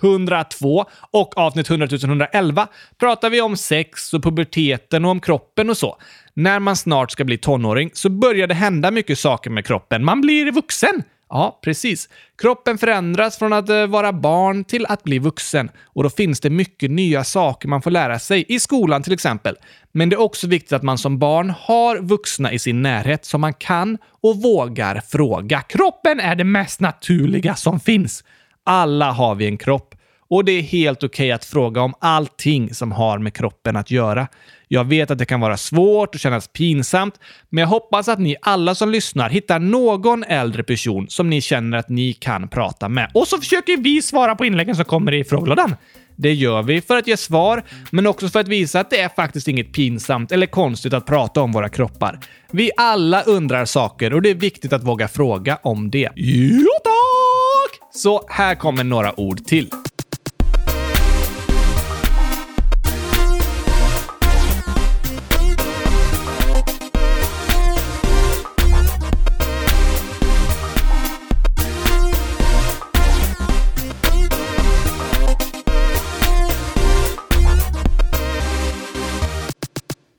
102 0.03 0.85
och 1.11 1.39
avsnitt 1.39 1.71
100 1.71 1.89
111 1.93 2.69
pratar 3.01 3.31
vi 3.31 3.41
om 3.41 3.57
sex 3.57 4.15
och 4.15 4.23
puberteten 4.23 5.05
och 5.05 5.11
om 5.11 5.21
kroppen 5.21 5.71
och 5.71 5.77
så. 5.77 5.99
När 6.35 6.59
man 6.59 6.77
snart 6.77 7.11
ska 7.11 7.25
bli 7.25 7.39
tonåring 7.39 7.91
så 7.93 8.11
börjar 8.11 8.47
det 8.47 8.55
hända 8.55 8.91
mycket 8.91 9.19
saker 9.19 9.51
med 9.51 9.67
kroppen. 9.67 10.05
Man 10.05 10.21
blir 10.21 10.53
vuxen. 10.53 11.03
Ja, 11.35 11.59
precis. 11.62 12.09
Kroppen 12.43 12.79
förändras 12.79 13.39
från 13.39 13.53
att 13.53 13.69
eh, 13.69 13.87
vara 13.87 14.12
barn 14.12 14.65
till 14.65 14.87
att 14.87 15.03
bli 15.03 15.19
vuxen 15.19 15.71
och 15.85 16.03
då 16.03 16.11
finns 16.11 16.41
det 16.41 16.51
mycket 16.51 16.91
nya 16.91 17.25
saker 17.25 17.69
man 17.69 17.83
får 17.83 17.91
lära 17.91 18.19
sig, 18.19 18.45
i 18.49 18.61
skolan 18.61 19.03
till 19.03 19.12
exempel. 19.12 19.57
Men 19.93 20.09
det 20.09 20.15
är 20.15 20.21
också 20.21 20.47
viktigt 20.47 20.73
att 20.73 20.83
man 20.83 20.99
som 20.99 21.19
barn 21.19 21.51
har 21.59 21.99
vuxna 21.99 22.53
i 22.53 22.59
sin 22.59 22.83
närhet 22.83 23.25
som 23.25 23.41
man 23.41 23.55
kan 23.55 23.99
och 24.23 24.43
vågar 24.43 25.03
fråga. 25.09 25.61
Kroppen 25.61 26.21
är 26.21 26.35
det 26.35 26.45
mest 26.45 26.81
naturliga 26.81 27.55
som 27.55 27.81
finns. 27.81 28.25
Alla 28.65 29.12
har 29.12 29.35
vi 29.35 29.47
en 29.47 29.59
kropp 29.59 29.95
och 30.35 30.45
det 30.45 30.53
är 30.53 30.62
helt 30.62 30.99
okej 30.99 31.09
okay 31.27 31.31
att 31.31 31.45
fråga 31.45 31.83
om 31.83 31.95
allting 31.99 32.75
som 32.75 32.93
har 32.93 33.19
med 33.19 33.35
kroppen 33.35 33.77
att 33.77 33.91
göra. 33.91 34.29
Jag 34.73 34.85
vet 34.85 35.11
att 35.11 35.19
det 35.19 35.25
kan 35.25 35.41
vara 35.41 35.57
svårt 35.57 36.14
och 36.14 36.21
kännas 36.21 36.49
pinsamt, 36.49 37.14
men 37.50 37.62
jag 37.62 37.69
hoppas 37.69 38.09
att 38.09 38.19
ni 38.19 38.37
alla 38.43 38.75
som 38.75 38.91
lyssnar 38.91 39.31
hittar 39.31 39.59
någon 39.59 40.25
äldre 40.25 40.62
person 40.62 41.07
som 41.09 41.31
ni 41.31 41.41
känner 41.41 41.79
att 41.79 41.88
ni 41.88 42.12
kan 42.12 42.49
prata 42.49 42.88
med. 42.88 43.11
Och 43.14 43.29
så 43.29 43.38
försöker 43.38 43.76
vi 43.76 44.02
svara 44.02 44.35
på 44.35 44.45
inläggen 44.45 44.76
som 44.76 44.85
kommer 44.85 45.14
i 45.14 45.25
frågelådan. 45.25 45.76
Det 46.17 46.33
gör 46.33 46.62
vi 46.62 46.81
för 46.81 46.97
att 46.97 47.07
ge 47.07 47.17
svar, 47.17 47.62
men 47.91 48.07
också 48.07 48.29
för 48.29 48.41
att 48.41 48.49
visa 48.49 48.81
att 48.81 48.91
det 48.91 49.00
är 49.00 49.09
faktiskt 49.09 49.49
inget 49.49 49.73
pinsamt 49.73 50.33
eller 50.33 50.47
konstigt 50.47 50.93
att 50.93 51.07
prata 51.07 51.41
om 51.41 51.52
våra 51.52 51.69
kroppar. 51.69 52.19
Vi 52.50 52.71
alla 52.76 53.23
undrar 53.23 53.64
saker 53.64 54.14
och 54.14 54.23
det 54.23 54.31
är 54.31 54.35
viktigt 54.35 54.73
att 54.73 54.85
våga 54.85 55.09
fråga 55.09 55.59
om 55.62 55.91
det. 55.91 56.09
Jo 56.17 56.69
tack! 56.85 57.91
Så 57.95 58.25
här 58.29 58.55
kommer 58.55 58.85
några 58.85 59.21
ord 59.21 59.45
till. 59.45 59.71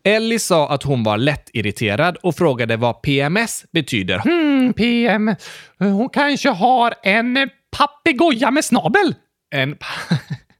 Ellie 0.03 0.39
sa 0.39 0.69
att 0.69 0.83
hon 0.83 1.03
var 1.03 1.17
lättirriterad 1.17 2.17
och 2.17 2.35
frågade 2.35 2.77
vad 2.77 3.01
PMS 3.01 3.65
betyder. 3.71 4.19
Hmm, 4.19 4.73
PM... 4.73 5.35
Hon 5.79 6.09
kanske 6.09 6.49
har 6.49 6.93
en 7.03 7.49
papegoja 7.77 8.51
med 8.51 8.65
snabel? 8.65 9.15
En... 9.55 9.77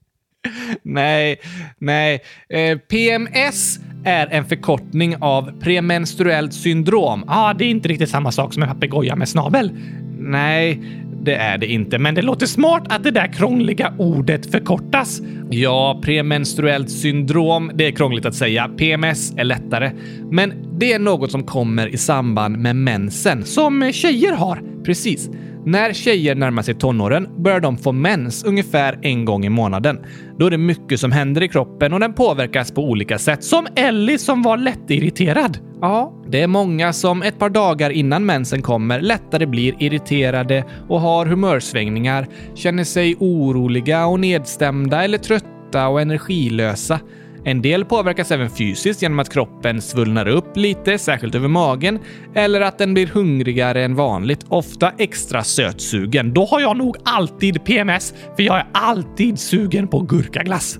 nej, 0.82 1.40
nej. 1.78 2.22
Eh, 2.48 2.78
PMS 2.78 3.78
är 4.04 4.26
en 4.26 4.44
förkortning 4.44 5.16
av 5.20 5.60
premenstruellt 5.60 6.54
syndrom. 6.54 7.24
ah, 7.28 7.54
det 7.54 7.64
är 7.64 7.70
inte 7.70 7.88
riktigt 7.88 8.10
samma 8.10 8.32
sak 8.32 8.54
som 8.54 8.62
en 8.62 8.68
papegoja 8.68 9.16
med 9.16 9.28
snabel. 9.28 9.70
Nej, 10.18 10.82
det 11.24 11.34
är 11.34 11.58
det 11.58 11.66
inte, 11.66 11.98
men 11.98 12.14
det 12.14 12.22
låter 12.22 12.46
smart 12.46 12.82
att 12.88 13.02
det 13.02 13.10
där 13.10 13.32
krångliga 13.32 13.94
ordet 13.98 14.50
förkortas. 14.50 15.20
Ja, 15.50 16.00
premenstruellt 16.04 16.90
syndrom, 16.90 17.70
det 17.74 17.86
är 17.86 17.90
krångligt 17.90 18.26
att 18.26 18.34
säga. 18.34 18.70
PMS 18.76 19.32
är 19.36 19.44
lättare. 19.44 19.90
Men 20.30 20.52
det 20.78 20.92
är 20.92 20.98
något 20.98 21.30
som 21.30 21.42
kommer 21.42 21.88
i 21.88 21.96
samband 21.96 22.58
med 22.58 22.76
mensen, 22.76 23.44
som 23.44 23.92
tjejer 23.92 24.32
har. 24.32 24.62
Precis. 24.84 25.30
När 25.66 25.92
tjejer 25.92 26.34
närmar 26.34 26.62
sig 26.62 26.74
tonåren 26.74 27.28
börjar 27.36 27.60
de 27.60 27.76
få 27.76 27.92
mens 27.92 28.44
ungefär 28.44 28.98
en 29.02 29.24
gång 29.24 29.44
i 29.44 29.48
månaden. 29.48 29.98
Då 30.38 30.46
är 30.46 30.50
det 30.50 30.58
mycket 30.58 31.00
som 31.00 31.12
händer 31.12 31.42
i 31.42 31.48
kroppen 31.48 31.92
och 31.92 32.00
den 32.00 32.12
påverkas 32.12 32.72
på 32.72 32.82
olika 32.82 33.18
sätt. 33.18 33.44
Som 33.44 33.66
Ellie 33.76 34.18
som 34.18 34.42
var 34.42 34.56
lättirriterad. 34.56 35.58
Ja, 35.80 36.12
det 36.28 36.42
är 36.42 36.46
många 36.46 36.92
som 36.92 37.22
ett 37.22 37.38
par 37.38 37.50
dagar 37.50 37.90
innan 37.90 38.26
mensen 38.26 38.62
kommer 38.62 39.00
lättare 39.00 39.46
blir 39.46 39.74
irriterade 39.78 40.64
och 40.88 41.00
har 41.00 41.26
humörsvängningar, 41.26 42.26
känner 42.54 42.84
sig 42.84 43.16
oroliga 43.18 44.06
och 44.06 44.20
nedstämda 44.20 45.04
eller 45.04 45.18
trötta 45.18 45.88
och 45.88 46.00
energilösa. 46.00 47.00
En 47.46 47.62
del 47.62 47.84
påverkas 47.84 48.30
även 48.30 48.50
fysiskt 48.50 49.02
genom 49.02 49.18
att 49.18 49.32
kroppen 49.32 49.82
svullnar 49.82 50.28
upp 50.28 50.56
lite, 50.56 50.98
särskilt 50.98 51.34
över 51.34 51.48
magen, 51.48 51.98
eller 52.34 52.60
att 52.60 52.78
den 52.78 52.94
blir 52.94 53.06
hungrigare 53.06 53.84
än 53.84 53.94
vanligt, 53.94 54.44
ofta 54.48 54.92
extra 54.98 55.44
sötsugen. 55.44 56.34
Då 56.34 56.44
har 56.46 56.60
jag 56.60 56.76
nog 56.76 56.96
alltid 57.04 57.64
PMS, 57.64 58.14
för 58.36 58.42
jag 58.42 58.56
är 58.56 58.66
alltid 58.72 59.38
sugen 59.38 59.88
på 59.88 60.00
gurkaglass. 60.00 60.78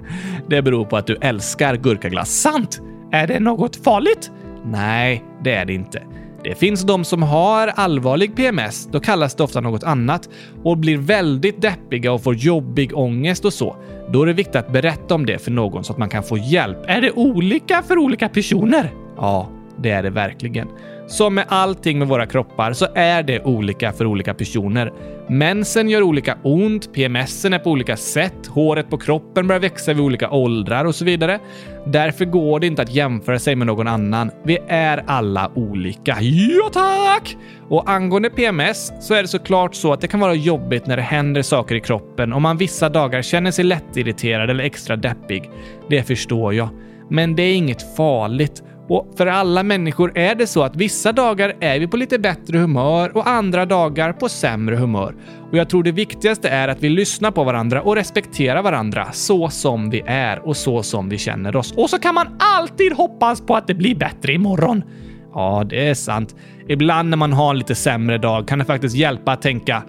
Det 0.48 0.62
beror 0.62 0.84
på 0.84 0.96
att 0.96 1.06
du 1.06 1.16
älskar 1.20 1.76
gurkaglass. 1.76 2.30
Sant! 2.30 2.80
Är 3.12 3.26
det 3.26 3.40
något 3.40 3.84
farligt? 3.84 4.30
Nej, 4.64 5.24
det 5.44 5.52
är 5.54 5.64
det 5.64 5.72
inte. 5.72 6.02
Det 6.44 6.54
finns 6.54 6.82
de 6.82 7.04
som 7.04 7.22
har 7.22 7.68
allvarlig 7.68 8.36
PMS, 8.36 8.88
då 8.92 9.00
kallas 9.00 9.34
det 9.34 9.42
ofta 9.42 9.60
något 9.60 9.84
annat, 9.84 10.28
och 10.64 10.78
blir 10.78 10.98
väldigt 10.98 11.62
deppiga 11.62 12.12
och 12.12 12.22
får 12.22 12.34
jobbig 12.34 12.96
ångest 12.96 13.44
och 13.44 13.52
så. 13.52 13.76
Då 14.08 14.22
är 14.22 14.26
det 14.26 14.32
viktigt 14.32 14.56
att 14.56 14.72
berätta 14.72 15.14
om 15.14 15.26
det 15.26 15.38
för 15.38 15.50
någon 15.50 15.84
så 15.84 15.92
att 15.92 15.98
man 15.98 16.08
kan 16.08 16.22
få 16.22 16.38
hjälp. 16.38 16.78
Är 16.86 17.00
det 17.00 17.12
olika 17.12 17.82
för 17.82 17.98
olika 17.98 18.28
personer? 18.28 18.90
Ja, 19.16 19.50
det 19.78 19.90
är 19.90 20.02
det 20.02 20.10
verkligen. 20.10 20.68
Som 21.06 21.34
med 21.34 21.44
allting 21.48 21.98
med 21.98 22.08
våra 22.08 22.26
kroppar 22.26 22.72
så 22.72 22.86
är 22.94 23.22
det 23.22 23.42
olika 23.44 23.92
för 23.92 24.06
olika 24.06 24.34
personer. 24.34 24.92
Mensen 25.28 25.88
gör 25.88 26.02
olika 26.02 26.38
ont, 26.42 26.92
PMSen 26.92 27.52
är 27.52 27.58
på 27.58 27.70
olika 27.70 27.96
sätt, 27.96 28.46
håret 28.46 28.90
på 28.90 28.98
kroppen 28.98 29.46
börjar 29.46 29.60
växa 29.60 29.92
vid 29.92 30.02
olika 30.02 30.30
åldrar 30.30 30.84
och 30.84 30.94
så 30.94 31.04
vidare. 31.04 31.38
Därför 31.86 32.24
går 32.24 32.60
det 32.60 32.66
inte 32.66 32.82
att 32.82 32.94
jämföra 32.94 33.38
sig 33.38 33.56
med 33.56 33.66
någon 33.66 33.88
annan. 33.88 34.30
Vi 34.44 34.58
är 34.68 35.04
alla 35.06 35.50
olika. 35.54 36.16
Ja, 36.20 36.70
tack! 36.72 37.36
Och 37.68 37.90
angående 37.90 38.30
PMS 38.30 38.92
så 39.00 39.14
är 39.14 39.22
det 39.22 39.28
såklart 39.28 39.74
så 39.74 39.92
att 39.92 40.00
det 40.00 40.08
kan 40.08 40.20
vara 40.20 40.34
jobbigt 40.34 40.86
när 40.86 40.96
det 40.96 41.02
händer 41.02 41.42
saker 41.42 41.74
i 41.74 41.80
kroppen 41.80 42.32
och 42.32 42.42
man 42.42 42.56
vissa 42.56 42.88
dagar 42.88 43.22
känner 43.22 43.50
sig 43.50 43.64
lättirriterad 43.64 44.50
eller 44.50 44.64
extra 44.64 44.96
deppig. 44.96 45.50
Det 45.88 46.02
förstår 46.02 46.54
jag. 46.54 46.68
Men 47.10 47.36
det 47.36 47.42
är 47.42 47.54
inget 47.54 47.96
farligt 47.96 48.62
och 48.88 49.14
för 49.16 49.26
alla 49.26 49.62
människor 49.62 50.18
är 50.18 50.34
det 50.34 50.46
så 50.46 50.62
att 50.62 50.76
vissa 50.76 51.12
dagar 51.12 51.56
är 51.60 51.80
vi 51.80 51.88
på 51.88 51.96
lite 51.96 52.18
bättre 52.18 52.58
humör 52.58 53.16
och 53.16 53.28
andra 53.28 53.66
dagar 53.66 54.12
på 54.12 54.28
sämre 54.28 54.76
humör. 54.76 55.14
Och 55.50 55.58
jag 55.58 55.68
tror 55.68 55.82
det 55.82 55.92
viktigaste 55.92 56.48
är 56.48 56.68
att 56.68 56.82
vi 56.82 56.88
lyssnar 56.88 57.30
på 57.30 57.44
varandra 57.44 57.82
och 57.82 57.96
respekterar 57.96 58.62
varandra 58.62 59.12
så 59.12 59.48
som 59.48 59.90
vi 59.90 60.02
är 60.06 60.46
och 60.46 60.56
så 60.56 60.82
som 60.82 61.08
vi 61.08 61.18
känner 61.18 61.56
oss. 61.56 61.72
Och 61.72 61.90
så 61.90 61.98
kan 61.98 62.14
man 62.14 62.26
alltid 62.38 62.92
hoppas 62.92 63.40
på 63.40 63.56
att 63.56 63.66
det 63.66 63.74
blir 63.74 63.94
bättre 63.94 64.32
imorgon. 64.32 64.82
Ja, 65.34 65.64
det 65.68 65.88
är 65.88 65.94
sant. 65.94 66.36
Ibland 66.68 67.08
när 67.08 67.16
man 67.16 67.32
har 67.32 67.50
en 67.50 67.58
lite 67.58 67.74
sämre 67.74 68.18
dag 68.18 68.48
kan 68.48 68.58
det 68.58 68.64
faktiskt 68.64 68.96
hjälpa 68.96 69.32
att 69.32 69.42
tänka 69.42 69.82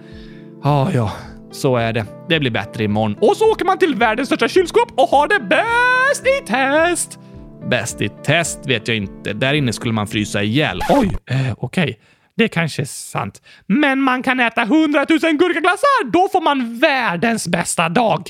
Ja, 0.62 0.88
ja, 0.94 1.12
så 1.50 1.76
är 1.76 1.92
det. 1.92 2.04
Det 2.28 2.40
blir 2.40 2.50
bättre 2.50 2.84
imorgon. 2.84 3.16
Och 3.20 3.36
så 3.36 3.50
åker 3.50 3.64
man 3.64 3.78
till 3.78 3.94
världens 3.94 4.28
största 4.28 4.48
kylskåp 4.48 4.92
och 4.96 5.08
har 5.08 5.28
det 5.28 5.40
bäst 5.40 6.26
i 6.26 6.46
test! 6.46 7.18
Bäst 7.66 8.00
i 8.00 8.08
test 8.08 8.66
vet 8.66 8.88
jag 8.88 8.96
inte. 8.96 9.32
Där 9.32 9.54
inne 9.54 9.72
skulle 9.72 9.92
man 9.92 10.06
frysa 10.06 10.42
ihjäl. 10.42 10.80
Oj, 10.88 11.10
eh, 11.26 11.52
okej. 11.58 11.82
Okay. 11.82 11.94
Det 12.36 12.48
kanske 12.48 12.82
är 12.82 12.86
sant. 12.86 13.42
Men 13.66 14.00
man 14.00 14.22
kan 14.22 14.40
äta 14.40 14.64
hundratusen 14.64 15.38
gurkaglassar! 15.38 16.10
Då 16.10 16.28
får 16.32 16.40
man 16.40 16.78
världens 16.78 17.48
bästa 17.48 17.88
dag! 17.88 18.22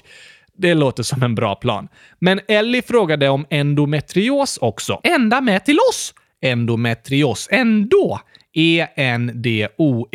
Det 0.57 0.75
låter 0.75 1.03
som 1.03 1.23
en 1.23 1.35
bra 1.35 1.55
plan. 1.55 1.89
Men 2.19 2.41
Ellie 2.49 2.83
frågade 2.83 3.29
om 3.29 3.47
endometrios 3.51 4.59
också. 4.59 5.01
Ända 5.05 5.41
med 5.41 5.65
till 5.65 5.79
oss! 5.91 6.15
Endometrios. 6.41 7.49
Ändå. 7.51 8.21
E-N-D-O. 8.55 10.07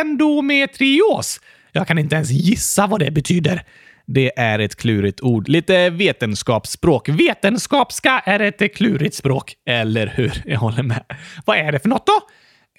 Endometrios. 0.00 1.40
Jag 1.72 1.86
kan 1.86 1.98
inte 1.98 2.14
ens 2.14 2.30
gissa 2.30 2.86
vad 2.86 3.00
det 3.00 3.10
betyder. 3.10 3.64
Det 4.06 4.38
är 4.38 4.58
ett 4.58 4.76
klurigt 4.76 5.20
ord. 5.20 5.48
Lite 5.48 5.90
vetenskapsspråk. 5.90 7.08
Vetenskapska 7.08 8.22
är 8.24 8.40
ett 8.40 8.74
klurigt 8.76 9.14
språk. 9.14 9.54
Eller 9.66 10.06
hur? 10.06 10.42
Jag 10.46 10.58
håller 10.58 10.82
med. 10.82 11.04
Vad 11.44 11.58
är 11.58 11.72
det 11.72 11.78
för 11.78 11.88
något 11.88 12.06
då? 12.06 12.20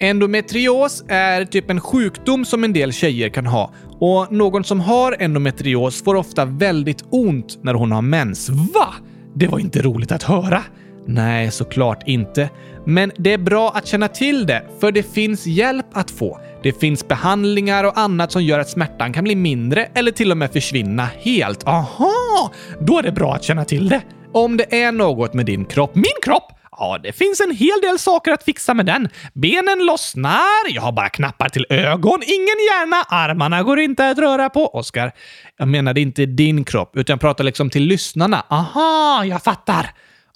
Endometrios 0.00 1.04
är 1.08 1.44
typ 1.44 1.70
en 1.70 1.80
sjukdom 1.80 2.44
som 2.44 2.64
en 2.64 2.72
del 2.72 2.92
tjejer 2.92 3.28
kan 3.28 3.46
ha 3.46 3.72
och 4.00 4.32
någon 4.32 4.64
som 4.64 4.80
har 4.80 5.16
endometrios 5.18 6.04
får 6.04 6.14
ofta 6.14 6.44
väldigt 6.44 7.04
ont 7.10 7.58
när 7.62 7.74
hon 7.74 7.92
har 7.92 8.02
mens. 8.02 8.48
Va? 8.48 8.94
Det 9.34 9.46
var 9.46 9.58
inte 9.58 9.82
roligt 9.82 10.12
att 10.12 10.22
höra. 10.22 10.62
Nej, 11.06 11.50
såklart 11.50 12.02
inte. 12.08 12.50
Men 12.86 13.12
det 13.16 13.32
är 13.32 13.38
bra 13.38 13.70
att 13.70 13.86
känna 13.86 14.08
till 14.08 14.46
det, 14.46 14.62
för 14.80 14.92
det 14.92 15.02
finns 15.02 15.46
hjälp 15.46 15.86
att 15.92 16.10
få. 16.10 16.40
Det 16.62 16.72
finns 16.72 17.08
behandlingar 17.08 17.84
och 17.84 17.98
annat 17.98 18.32
som 18.32 18.42
gör 18.42 18.58
att 18.58 18.68
smärtan 18.68 19.12
kan 19.12 19.24
bli 19.24 19.36
mindre 19.36 19.88
eller 19.94 20.12
till 20.12 20.30
och 20.30 20.36
med 20.36 20.52
försvinna 20.52 21.08
helt. 21.18 21.66
Aha! 21.66 22.52
Då 22.80 22.98
är 22.98 23.02
det 23.02 23.12
bra 23.12 23.34
att 23.34 23.44
känna 23.44 23.64
till 23.64 23.88
det. 23.88 24.02
Om 24.32 24.56
det 24.56 24.82
är 24.82 24.92
något 24.92 25.34
med 25.34 25.46
din 25.46 25.64
kropp. 25.64 25.94
Min 25.94 26.04
kropp? 26.22 26.52
Ja, 26.70 26.98
det 27.02 27.12
finns 27.12 27.40
en 27.40 27.56
hel 27.56 27.80
del 27.82 27.98
saker 27.98 28.32
att 28.32 28.42
fixa 28.44 28.74
med 28.74 28.86
den. 28.86 29.08
Benen 29.34 29.86
lossnar, 29.86 30.68
jag 30.68 30.82
har 30.82 30.92
bara 30.92 31.08
knappar 31.08 31.48
till 31.48 31.66
ögon, 31.68 32.22
ingen 32.22 32.58
hjärna, 32.70 33.02
armarna 33.08 33.62
går 33.62 33.78
inte 33.78 34.08
att 34.08 34.18
röra 34.18 34.50
på. 34.50 34.66
Oskar, 34.66 35.12
jag 35.56 35.68
menade 35.68 36.00
inte 36.00 36.26
din 36.26 36.64
kropp, 36.64 36.96
utan 36.96 37.14
jag 37.14 37.20
pratar 37.20 37.44
liksom 37.44 37.70
till 37.70 37.82
lyssnarna. 37.82 38.44
Aha, 38.48 39.24
jag 39.24 39.42
fattar. 39.42 39.90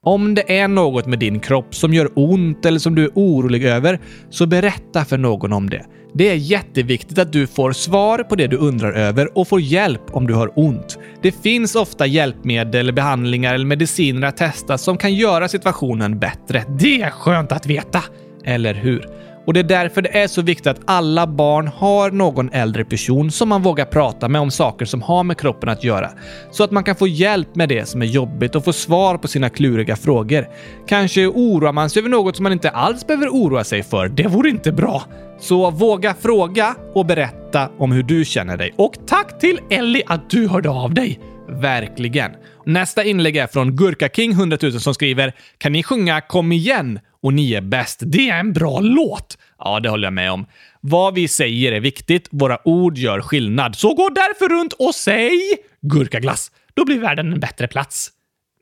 Om 0.04 0.34
det 0.34 0.58
är 0.58 0.68
något 0.68 1.06
med 1.06 1.18
din 1.18 1.40
kropp 1.40 1.74
som 1.74 1.94
gör 1.94 2.10
ont 2.14 2.66
eller 2.66 2.78
som 2.78 2.94
du 2.94 3.04
är 3.04 3.10
orolig 3.14 3.64
över, 3.64 4.00
så 4.30 4.46
berätta 4.46 5.04
för 5.04 5.18
någon 5.18 5.52
om 5.52 5.70
det. 5.70 5.84
Det 6.14 6.28
är 6.28 6.34
jätteviktigt 6.34 7.18
att 7.18 7.32
du 7.32 7.46
får 7.46 7.72
svar 7.72 8.18
på 8.18 8.36
det 8.36 8.46
du 8.46 8.56
undrar 8.56 8.92
över 8.92 9.38
och 9.38 9.48
får 9.48 9.60
hjälp 9.60 10.02
om 10.10 10.26
du 10.26 10.34
har 10.34 10.52
ont. 10.58 10.98
Det 11.22 11.32
finns 11.32 11.74
ofta 11.74 12.06
hjälpmedel, 12.06 12.92
behandlingar 12.92 13.54
eller 13.54 13.66
mediciner 13.66 14.26
att 14.26 14.36
testa 14.36 14.78
som 14.78 14.98
kan 14.98 15.14
göra 15.14 15.48
situationen 15.48 16.18
bättre. 16.18 16.64
Det 16.78 17.02
är 17.02 17.10
skönt 17.10 17.52
att 17.52 17.66
veta! 17.66 18.02
Eller 18.44 18.74
hur? 18.74 19.06
Och 19.46 19.52
det 19.52 19.60
är 19.60 19.64
därför 19.64 20.02
det 20.02 20.18
är 20.18 20.26
så 20.26 20.42
viktigt 20.42 20.66
att 20.66 20.80
alla 20.84 21.26
barn 21.26 21.66
har 21.66 22.10
någon 22.10 22.50
äldre 22.52 22.84
person 22.84 23.30
som 23.30 23.48
man 23.48 23.62
vågar 23.62 23.84
prata 23.84 24.28
med 24.28 24.40
om 24.40 24.50
saker 24.50 24.84
som 24.84 25.02
har 25.02 25.24
med 25.24 25.38
kroppen 25.38 25.68
att 25.68 25.84
göra. 25.84 26.10
Så 26.50 26.64
att 26.64 26.70
man 26.70 26.84
kan 26.84 26.96
få 26.96 27.06
hjälp 27.06 27.54
med 27.54 27.68
det 27.68 27.86
som 27.88 28.02
är 28.02 28.06
jobbigt 28.06 28.54
och 28.54 28.64
få 28.64 28.72
svar 28.72 29.18
på 29.18 29.28
sina 29.28 29.48
kluriga 29.48 29.96
frågor. 29.96 30.48
Kanske 30.88 31.26
oroar 31.26 31.72
man 31.72 31.90
sig 31.90 32.00
över 32.00 32.10
något 32.10 32.36
som 32.36 32.42
man 32.42 32.52
inte 32.52 32.70
alls 32.70 33.06
behöver 33.06 33.28
oroa 33.28 33.64
sig 33.64 33.82
för. 33.82 34.08
Det 34.08 34.26
vore 34.26 34.48
inte 34.48 34.72
bra. 34.72 35.02
Så 35.40 35.70
våga 35.70 36.14
fråga 36.14 36.74
och 36.94 37.06
berätta 37.06 37.70
om 37.78 37.92
hur 37.92 38.02
du 38.02 38.24
känner 38.24 38.56
dig. 38.56 38.74
Och 38.76 38.94
tack 39.06 39.38
till 39.38 39.60
Ellie 39.70 40.02
att 40.06 40.30
du 40.30 40.48
hörde 40.48 40.70
av 40.70 40.94
dig! 40.94 41.20
Verkligen. 41.48 42.30
Nästa 42.66 43.04
inlägg 43.04 43.36
är 43.36 43.46
från 43.46 43.76
Gurka 43.76 44.08
King 44.08 44.32
100 44.32 44.58
000 44.62 44.80
som 44.80 44.94
skriver 44.94 45.32
“Kan 45.58 45.72
ni 45.72 45.82
sjunga 45.82 46.20
Kom 46.20 46.52
igen 46.52 46.98
och 47.22 47.34
ni 47.34 47.52
är 47.52 47.60
bäst. 47.60 48.00
Det 48.02 48.30
är 48.30 48.40
en 48.40 48.52
bra 48.52 48.80
låt! 48.80 49.38
Ja, 49.58 49.80
det 49.80 49.88
håller 49.88 50.06
jag 50.06 50.12
med 50.12 50.32
om. 50.32 50.46
Vad 50.80 51.14
vi 51.14 51.28
säger 51.28 51.72
är 51.72 51.80
viktigt. 51.80 52.28
Våra 52.30 52.68
ord 52.68 52.98
gör 52.98 53.20
skillnad. 53.20 53.76
Så 53.76 53.94
gå 53.94 54.08
därför 54.08 54.48
runt 54.48 54.72
och 54.72 54.94
säg 54.94 55.40
gurkaglass. 55.80 56.50
Då 56.74 56.84
blir 56.84 56.98
världen 56.98 57.32
en 57.32 57.40
bättre 57.40 57.68
plats. 57.68 58.10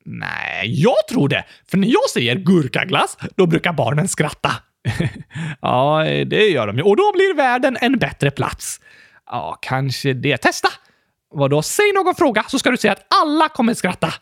Nej, 0.04 0.82
jag 0.82 1.08
tror 1.10 1.28
det. 1.28 1.44
För 1.70 1.78
när 1.78 1.88
jag 1.88 2.10
säger 2.10 2.34
gurkaglass, 2.34 3.18
då 3.36 3.46
brukar 3.46 3.72
barnen 3.72 4.08
skratta. 4.08 4.52
ja, 5.60 6.04
det 6.26 6.48
gör 6.48 6.66
de 6.66 6.76
ju. 6.76 6.82
Och 6.82 6.96
då 6.96 7.12
blir 7.12 7.34
världen 7.34 7.76
en 7.80 7.98
bättre 7.98 8.30
plats. 8.30 8.80
Ja, 9.26 9.58
kanske 9.62 10.12
det. 10.12 10.36
Testa! 10.36 10.68
Vadå? 11.34 11.62
Säg 11.62 11.92
någon 11.92 12.14
fråga 12.14 12.42
så 12.42 12.58
ska 12.58 12.70
du 12.70 12.76
se 12.76 12.88
att 12.88 13.06
alla 13.22 13.48
kommer 13.48 13.74
skratta. 13.74 14.14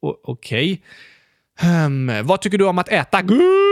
Okej. 0.00 0.72
Okay. 0.72 1.84
Um, 1.86 2.26
vad 2.26 2.40
tycker 2.40 2.58
du 2.58 2.64
om 2.64 2.78
att 2.78 2.88
äta 2.88 3.22
gurkaglas? 3.22 3.63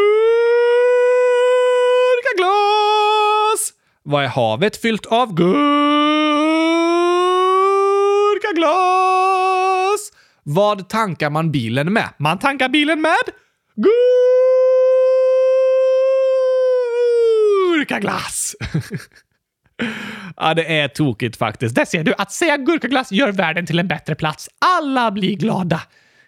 Vad 4.07 4.25
är 4.25 4.29
havet 4.29 4.77
fyllt 4.77 5.07
av? 5.07 5.35
Gurkaglas! 5.35 5.55
Vad 10.43 10.89
tankar 10.89 11.31
man 11.31 11.53
bilen 11.53 11.93
med? 11.93 12.09
Man 12.19 12.39
tankar 12.39 12.69
bilen 12.69 13.01
med 13.01 13.15
gurkaglass! 17.77 18.57
ja, 20.37 20.55
det 20.55 20.79
är 20.79 20.89
tokigt 20.89 21.37
faktiskt. 21.37 21.75
Där 21.75 21.85
ser 21.85 22.05
du, 22.05 22.15
att 22.19 22.33
säga 22.33 22.57
gurkaglass 22.57 23.13
gör 23.13 23.33
världen 23.33 23.67
till 23.67 23.79
en 23.79 23.89
bättre 23.89 24.15
plats. 24.15 24.49
Alla 24.77 25.11
blir 25.11 25.37
glada. 25.37 25.81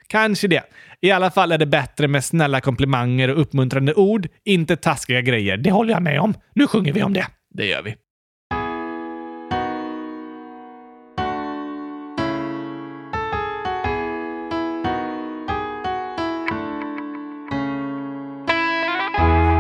Kanske 0.07 0.49
det. 0.49 0.63
I 1.01 1.11
alla 1.11 1.31
fall 1.31 1.53
är 1.53 1.59
det 1.59 1.67
bättre 1.67 2.09
med 2.09 2.25
snälla 2.25 2.61
komplimanger 2.61 3.29
och 3.29 3.41
uppmuntrande 3.41 3.95
ord, 3.95 4.29
inte 4.45 4.77
taskiga 4.77 5.21
grejer. 5.21 5.57
Det 5.57 5.71
håller 5.71 5.93
jag 5.93 6.03
med 6.03 6.21
om. 6.21 6.35
Nu 6.55 6.67
sjunger 6.67 6.93
vi 6.93 7.03
om 7.03 7.13
det. 7.13 7.27
Det 7.57 7.67
gör 7.67 7.83
vi. 7.83 7.97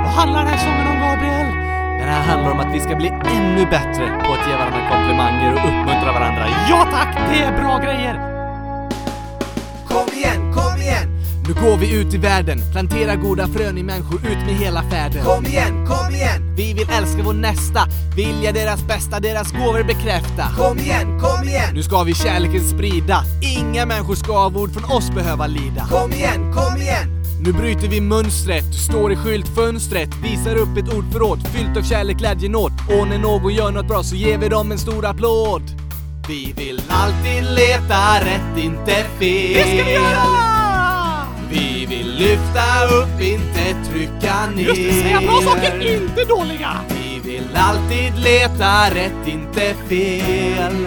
Vad 0.05 0.13
handlar 0.13 0.41
den 0.41 0.49
här 0.49 0.59
sången 0.59 0.87
om, 0.87 0.99
Gabriel? 1.01 1.47
Den 1.99 2.09
här 2.09 2.23
handlar 2.23 2.51
om 2.51 2.61
att 2.61 2.75
vi 2.75 2.81
ska 2.81 2.97
bli 2.97 3.09
ännu 3.09 3.65
bättre 3.65 4.07
på 4.25 4.33
att 4.33 4.49
ge 4.49 4.53
varandra 4.53 4.91
komplimanger 4.91 5.53
och 5.53 5.59
uppmuntra 5.59 6.13
varandra. 6.13 6.47
Ja 6.69 6.89
tack, 6.93 7.29
det 7.31 7.39
är 7.39 7.53
bra 7.63 7.79
grejer! 7.79 8.15
Kom 9.89 10.19
igen, 10.19 10.53
kom! 10.55 10.65
Nu 11.49 11.55
går 11.55 11.77
vi 11.77 11.95
ut 12.01 12.15
i 12.15 12.19
världen, 12.19 12.63
plantera 12.73 13.17
goda 13.17 13.49
frön 13.49 13.79
i 13.79 13.83
människor 13.83 14.21
ut 14.27 14.39
med 14.47 14.55
hela 14.55 14.83
färden. 14.83 15.25
Kom 15.25 15.47
igen, 15.47 15.87
kom 15.87 16.15
igen! 16.15 16.55
Vi 16.57 16.73
vill 16.73 16.91
älska 16.91 17.23
vår 17.23 17.33
nästa, 17.33 17.81
vilja 18.17 18.53
deras 18.53 18.83
bästa, 18.83 19.21
deras 19.21 19.53
gåvor 19.53 19.83
bekräfta. 19.83 20.49
Kom 20.59 20.79
igen, 20.79 21.21
kom 21.21 21.49
igen! 21.49 21.75
Nu 21.75 21.83
ska 21.83 22.03
vi 22.03 22.15
kärleken 22.15 22.69
sprida, 22.69 23.23
inga 23.59 23.87
människor 23.87 24.15
ska 24.15 24.39
av 24.39 24.57
ord 24.57 24.73
från 24.73 24.85
oss 24.85 25.11
behöva 25.11 25.47
lida. 25.47 25.87
Kom 25.91 26.13
igen, 26.13 26.53
kom 26.55 26.77
igen! 26.77 27.25
Nu 27.41 27.53
bryter 27.53 27.89
vi 27.89 28.01
mönstret, 28.01 28.75
står 28.75 29.13
i 29.13 29.17
skyltfönstret, 29.17 30.11
visar 30.23 30.57
upp 30.57 30.77
ett 30.77 30.95
ordförråd 30.95 31.49
fyllt 31.49 31.77
av 31.77 31.83
kärlek, 31.83 32.17
glädje, 32.17 32.49
nåd. 32.49 32.73
Och 32.89 33.09
när 33.09 33.19
någon 33.19 33.55
gör 33.55 33.71
något 33.71 33.89
bra 33.89 34.03
så 34.03 34.17
ger 34.17 34.39
vi 34.39 34.49
dem 34.49 34.73
en 34.73 34.79
stor 34.79 35.07
applåd. 35.07 35.63
Vi 36.29 36.55
vill 36.57 36.83
alltid 36.89 37.45
leta 37.55 38.21
rätt, 38.21 38.65
inte 38.65 38.93
fel. 39.19 39.55
Det 39.55 39.63
ska 39.63 39.85
vi 39.85 39.93
göra! 39.93 40.56
Vi 41.51 41.87
vill 41.87 42.15
lyfta 42.15 42.85
upp, 42.85 43.21
inte 43.21 43.91
trycka 43.91 44.47
ner. 44.47 44.63
Just 44.63 44.83
det, 44.83 45.03
säga 45.03 45.21
bra 45.21 45.41
saker, 45.43 45.95
inte 45.95 46.25
dåliga! 46.25 46.71
Vi 46.89 47.31
vill 47.31 47.49
alltid 47.57 48.19
leta 48.19 48.91
rätt, 48.95 49.27
inte 49.27 49.75
fel. 49.89 50.87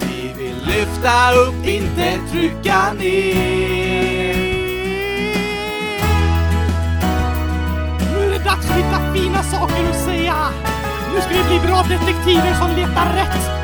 Vi 0.00 0.42
vill 0.42 0.56
lyfta 0.66 1.32
upp, 1.32 1.66
inte 1.66 2.18
trycka 2.32 2.92
ner. 2.92 4.34
Nu 8.12 8.26
är 8.26 8.30
det 8.30 8.44
dags 8.44 8.70
att 8.70 8.76
hitta 8.76 9.14
fina 9.14 9.42
saker 9.42 9.90
att 9.90 10.04
säga. 10.04 10.36
Nu 11.14 11.20
ska 11.20 11.30
vi 11.30 11.48
bli 11.48 11.68
bra 11.68 11.82
detektiver 11.82 12.54
som 12.54 12.70
letar 12.70 13.14
rätt. 13.14 13.63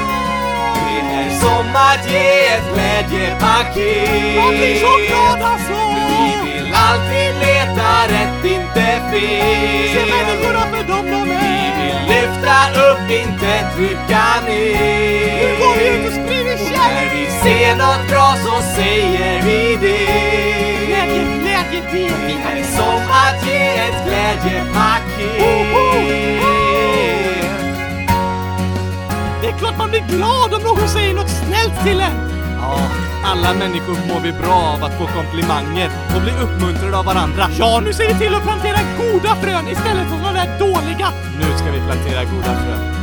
Det 1.41 1.47
är 1.47 1.49
som 1.49 1.75
att 1.75 2.11
ge 2.11 2.47
ett 2.47 2.73
glädjepaket. 2.73 4.35
Jag 4.35 4.49
blir 4.49 4.75
så 4.79 4.93
glad 5.07 5.41
alltså! 5.51 5.79
Vi 6.43 6.51
vill 6.53 6.73
alltid 6.73 7.31
leta 7.45 7.89
rätt, 8.13 8.45
inte 8.45 8.85
fel. 9.11 9.89
Se 9.93 10.01
människorna 10.13 10.61
för 10.71 10.83
dem 10.83 11.05
de 11.11 11.23
Vi 11.23 11.35
är! 11.35 11.75
vill 11.77 11.99
lyfta 12.15 12.57
upp, 12.87 13.11
inte 13.11 13.51
trycka 13.75 14.25
ner. 14.47 15.35
Nu 15.41 15.49
går 15.59 15.73
vi 15.77 15.87
ut 15.87 16.07
och 16.07 16.13
sprider 16.13 16.53
Och 16.53 16.71
när 16.71 16.77
kärlek! 16.77 17.11
vi 17.15 17.25
ser 17.49 17.75
något 17.75 18.07
bra 18.09 18.35
så 18.45 18.61
säger 18.75 19.41
vi 19.41 19.75
det. 19.81 20.05
Glädje, 20.87 21.23
glädje, 21.41 21.81
det 21.91 22.07
är 22.07 22.11
Det 22.27 22.33
är 22.33 22.55
fint. 22.55 22.75
som 22.75 23.01
att 23.23 23.47
ge 23.47 23.63
ett 23.67 24.05
glädjepaket. 24.05 25.41
Det 29.41 29.47
är 29.47 29.57
klart 29.59 29.77
man 29.77 29.89
blir 29.89 30.01
glad 30.07 30.53
om 30.53 30.61
någon 30.63 30.89
säger 30.89 31.13
något 31.13 31.29
snällt 31.45 31.83
till 31.85 31.99
en! 32.01 32.17
Ja, 32.61 32.79
alla 33.23 33.53
människor 33.53 33.97
mår 34.09 34.19
vi 34.19 34.31
bra 34.31 34.59
av 34.73 34.83
att 34.83 34.97
få 34.97 35.05
komplimanger 35.07 35.89
och 36.15 36.21
bli 36.21 36.31
uppmuntrade 36.43 36.97
av 36.97 37.05
varandra. 37.05 37.43
Ja, 37.59 37.81
nu 37.85 37.93
ser 37.93 38.07
vi 38.07 38.19
till 38.19 38.35
att 38.35 38.43
plantera 38.43 38.79
goda 38.97 39.35
frön 39.35 39.67
istället 39.67 40.07
för 40.09 40.17
de 40.25 40.33
där 40.33 40.59
dåliga! 40.59 41.07
Nu 41.39 41.57
ska 41.57 41.71
vi 41.71 41.79
plantera 41.79 42.23
goda 42.23 42.53
frön. 42.63 43.00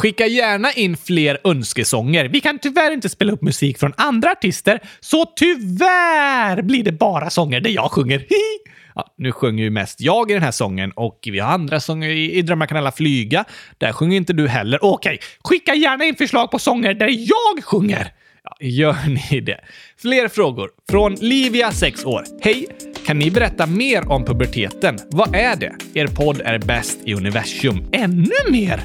Skicka 0.00 0.26
gärna 0.26 0.72
in 0.72 0.96
fler 0.96 1.38
önskesånger. 1.44 2.24
Vi 2.24 2.40
kan 2.40 2.58
tyvärr 2.58 2.90
inte 2.90 3.08
spela 3.08 3.32
upp 3.32 3.42
musik 3.42 3.78
från 3.78 3.92
andra 3.96 4.30
artister, 4.30 4.80
så 5.00 5.24
tyvärr 5.24 6.62
blir 6.62 6.84
det 6.84 6.92
bara 6.92 7.30
sånger 7.30 7.60
där 7.60 7.70
jag 7.70 7.90
sjunger. 7.90 8.18
Hihi. 8.28 8.58
Ja, 8.94 9.14
nu 9.18 9.32
sjunger 9.32 9.64
ju 9.64 9.70
mest 9.70 10.00
jag 10.00 10.30
i 10.30 10.34
den 10.34 10.42
här 10.42 10.50
sången 10.50 10.92
och 10.96 11.20
vi 11.22 11.38
har 11.38 11.52
andra 11.52 11.80
sånger 11.80 12.08
i, 12.08 12.32
i 12.32 12.42
Drömmar 12.42 12.66
kan 12.66 12.76
alla 12.76 12.92
flyga. 12.92 13.44
Där 13.78 13.92
sjunger 13.92 14.16
inte 14.16 14.32
du 14.32 14.48
heller. 14.48 14.84
Okej, 14.84 15.18
skicka 15.44 15.74
gärna 15.74 16.04
in 16.04 16.14
förslag 16.14 16.50
på 16.50 16.58
sånger 16.58 16.94
där 16.94 17.08
jag 17.08 17.64
sjunger. 17.64 18.12
Ja, 18.44 18.56
gör 18.60 18.96
ni 19.32 19.40
det? 19.40 19.60
Fler 20.02 20.28
frågor. 20.28 20.70
Från 20.90 21.14
Livia, 21.14 21.72
6 21.72 22.04
år. 22.04 22.24
Hej! 22.42 22.66
Kan 23.06 23.18
ni 23.18 23.30
berätta 23.30 23.66
mer 23.66 24.12
om 24.12 24.24
puberteten? 24.24 24.98
Vad 25.10 25.34
är 25.34 25.56
det? 25.56 25.74
Er 25.94 26.06
podd 26.06 26.40
är 26.44 26.58
bäst 26.58 26.98
i 27.04 27.14
universum. 27.14 27.88
Ännu 27.92 28.50
mer? 28.50 28.80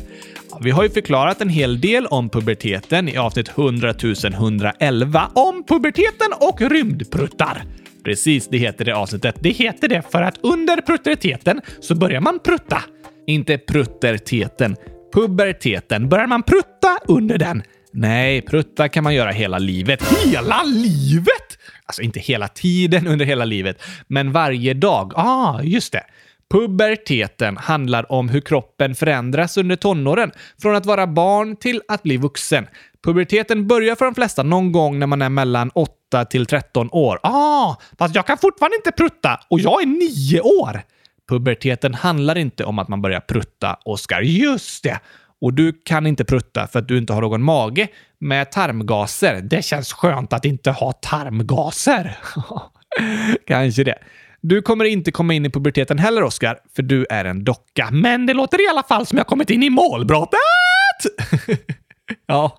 Vi 0.62 0.72
har 0.72 0.84
ju 0.84 0.90
förklarat 0.90 1.42
en 1.42 1.50
hel 1.50 1.82
del 1.82 2.06
om 2.06 2.30
puberteten 2.30 3.10
i 3.10 3.18
avsnitt 3.18 3.50
100 3.50 3.94
111 4.34 5.32
om 5.34 5.64
puberteten 5.68 6.28
och 6.40 6.62
rymdpruttar. 6.62 7.64
Precis, 8.04 8.48
det 8.48 8.58
heter 8.58 8.86
det 8.86 8.96
avsnittet. 8.96 9.36
Det 9.40 9.50
heter 9.50 9.88
det 9.88 10.12
för 10.12 10.22
att 10.22 10.38
under 10.44 10.82
prutteriteten 10.82 11.62
så 11.80 11.96
börjar 11.96 12.22
man 12.22 12.40
prutta. 12.40 12.82
Inte 13.28 13.58
prutterteten. 13.58 14.76
Puberteten. 15.14 16.10
Börjar 16.10 16.28
man 16.28 16.44
prutta 16.44 16.98
under 17.08 17.38
den? 17.38 17.64
Nej, 17.92 18.42
prutta 18.42 18.90
kan 18.90 19.04
man 19.04 19.16
göra 19.16 19.32
hela 19.32 19.58
livet. 19.58 20.04
Hela 20.26 20.64
livet? 20.64 21.58
Alltså 21.86 22.02
inte 22.02 22.20
hela 22.20 22.48
tiden 22.48 23.08
under 23.08 23.26
hela 23.26 23.46
livet, 23.46 23.84
men 24.08 24.32
varje 24.32 24.74
dag. 24.74 25.14
Ah, 25.16 25.62
just 25.62 25.92
det. 25.92 26.04
Puberteten 26.54 27.58
handlar 27.58 28.12
om 28.12 28.30
hur 28.30 28.42
kroppen 28.42 28.96
förändras 28.96 29.58
under 29.58 29.76
tonåren, 29.76 30.32
från 30.62 30.76
att 30.76 30.86
vara 30.86 31.08
barn 31.08 31.56
till 31.56 31.82
att 31.88 32.04
bli 32.04 32.18
vuxen. 32.18 32.68
Puberteten 33.04 33.68
börjar 33.68 33.96
för 33.96 34.06
de 34.06 34.16
flesta 34.16 34.44
någon 34.44 34.72
gång 34.72 35.00
när 35.00 35.08
man 35.08 35.22
är 35.22 35.30
mellan 35.30 35.70
8 35.70 36.26
till 36.26 36.46
13 36.46 36.90
år. 36.92 37.20
Ah, 37.24 37.76
fast 38.00 38.16
jag 38.16 38.28
kan 38.28 38.38
fortfarande 38.38 38.76
inte 38.76 38.92
prutta 38.92 39.40
och 39.50 39.60
jag 39.60 39.82
är 39.82 39.86
9 39.86 40.42
år! 40.42 40.82
Puberteten 41.30 41.94
handlar 41.94 42.38
inte 42.38 42.64
om 42.64 42.80
att 42.80 42.88
man 42.88 43.02
börjar 43.02 43.20
prutta, 43.20 43.78
Oskar. 43.86 44.22
Just 44.22 44.84
det! 44.84 45.00
Och 45.42 45.54
du 45.54 45.74
kan 45.86 46.08
inte 46.08 46.26
prutta 46.26 46.68
för 46.68 46.80
att 46.80 46.88
du 46.88 46.98
inte 46.98 47.14
har 47.14 47.22
någon 47.22 47.44
mage 47.44 47.88
med 48.20 48.52
tarmgaser. 48.52 49.42
Det 49.42 49.66
känns 49.66 49.94
skönt 49.94 50.34
att 50.34 50.46
inte 50.46 50.72
ha 50.72 50.92
tarmgaser. 50.92 52.18
Kanske 53.48 53.84
det. 53.84 53.98
Du 54.48 54.62
kommer 54.62 54.86
inte 54.86 55.12
komma 55.12 55.34
in 55.34 55.46
i 55.46 55.50
puberteten 55.50 56.00
heller, 56.00 56.24
Oscar, 56.24 56.58
för 56.76 56.84
du 56.84 57.06
är 57.10 57.26
en 57.26 57.44
docka. 57.44 57.90
Men 57.92 58.26
det 58.26 58.34
låter 58.34 58.66
i 58.66 58.68
alla 58.70 58.84
fall 58.84 59.06
som 59.06 59.18
jag 59.18 59.28
kommit 59.28 59.50
in 59.50 59.64
i 59.64 59.70
målbrottet! 59.70 60.40
ja. 62.26 62.58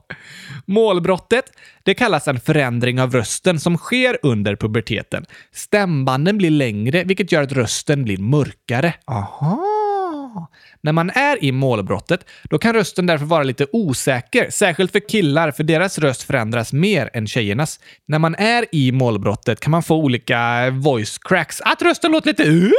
Målbrottet, 0.64 1.44
det 1.82 1.94
kallas 1.94 2.28
en 2.28 2.40
förändring 2.40 3.00
av 3.00 3.12
rösten 3.12 3.60
som 3.60 3.78
sker 3.78 4.18
under 4.22 4.56
puberteten. 4.56 5.24
Stämbanden 5.52 6.38
blir 6.38 6.50
längre, 6.50 7.04
vilket 7.04 7.32
gör 7.32 7.42
att 7.42 7.52
rösten 7.52 8.04
blir 8.04 8.18
mörkare. 8.18 8.94
Aha! 9.06 10.50
När 10.86 10.92
man 10.92 11.10
är 11.10 11.44
i 11.44 11.52
målbrottet, 11.52 12.26
då 12.50 12.58
kan 12.58 12.74
rösten 12.74 13.06
därför 13.06 13.26
vara 13.26 13.42
lite 13.42 13.66
osäker, 13.72 14.50
särskilt 14.50 14.92
för 14.92 15.08
killar, 15.08 15.50
för 15.50 15.62
deras 15.62 15.98
röst 15.98 16.22
förändras 16.22 16.72
mer 16.72 17.10
än 17.12 17.26
tjejernas. 17.26 17.80
När 18.08 18.18
man 18.18 18.34
är 18.34 18.64
i 18.72 18.92
målbrottet 18.92 19.60
kan 19.60 19.70
man 19.70 19.82
få 19.82 19.96
olika 19.96 20.70
voice 20.70 21.18
cracks, 21.18 21.60
att 21.60 21.82
rösten 21.82 22.12
låter 22.12 22.28
lite 22.28 22.70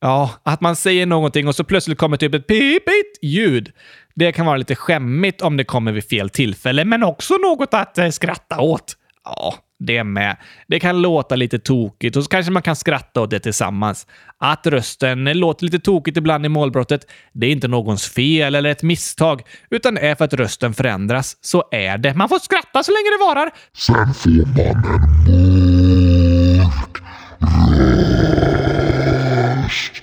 Ja, 0.00 0.30
att 0.42 0.60
man 0.60 0.76
säger 0.76 1.06
någonting 1.06 1.48
och 1.48 1.54
så 1.54 1.64
plötsligt 1.64 1.98
kommer 1.98 2.16
typ 2.16 2.34
ett 2.34 2.46
pipigt 2.46 3.18
ljud. 3.22 3.72
Det 4.14 4.32
kan 4.32 4.46
vara 4.46 4.56
lite 4.56 4.74
skämmigt 4.74 5.42
om 5.42 5.56
det 5.56 5.64
kommer 5.64 5.92
vid 5.92 6.04
fel 6.04 6.30
tillfälle, 6.30 6.84
men 6.84 7.02
också 7.02 7.34
något 7.34 7.74
att 7.74 7.98
eh, 7.98 8.10
skratta 8.10 8.60
åt. 8.60 8.96
Ja, 9.24 9.54
det 9.80 10.04
med. 10.04 10.36
Det 10.68 10.80
kan 10.80 11.02
låta 11.02 11.36
lite 11.36 11.58
tokigt 11.58 12.16
och 12.16 12.24
så 12.24 12.30
kanske 12.30 12.52
man 12.52 12.62
kan 12.62 12.76
skratta 12.76 13.20
åt 13.20 13.30
det 13.30 13.40
tillsammans. 13.40 14.06
Att 14.38 14.66
rösten 14.66 15.24
låter 15.24 15.64
lite 15.64 15.78
tokigt 15.78 16.16
ibland 16.16 16.46
i 16.46 16.48
målbrottet, 16.48 17.06
det 17.32 17.46
är 17.46 17.50
inte 17.50 17.68
någons 17.68 18.08
fel 18.08 18.54
eller 18.54 18.70
ett 18.70 18.82
misstag, 18.82 19.42
utan 19.70 19.94
det 19.94 20.00
är 20.00 20.14
för 20.14 20.24
att 20.24 20.34
rösten 20.34 20.74
förändras. 20.74 21.36
Så 21.40 21.64
är 21.70 21.98
det. 21.98 22.14
Man 22.14 22.28
får 22.28 22.38
skratta 22.38 22.82
så 22.82 22.92
länge 22.92 23.10
det 23.18 23.24
varar. 23.24 23.50
Sen 23.72 24.14
får 24.14 24.30
man 24.30 24.66
en 25.28 25.50
mörk 26.56 26.98
röst. 29.64 30.02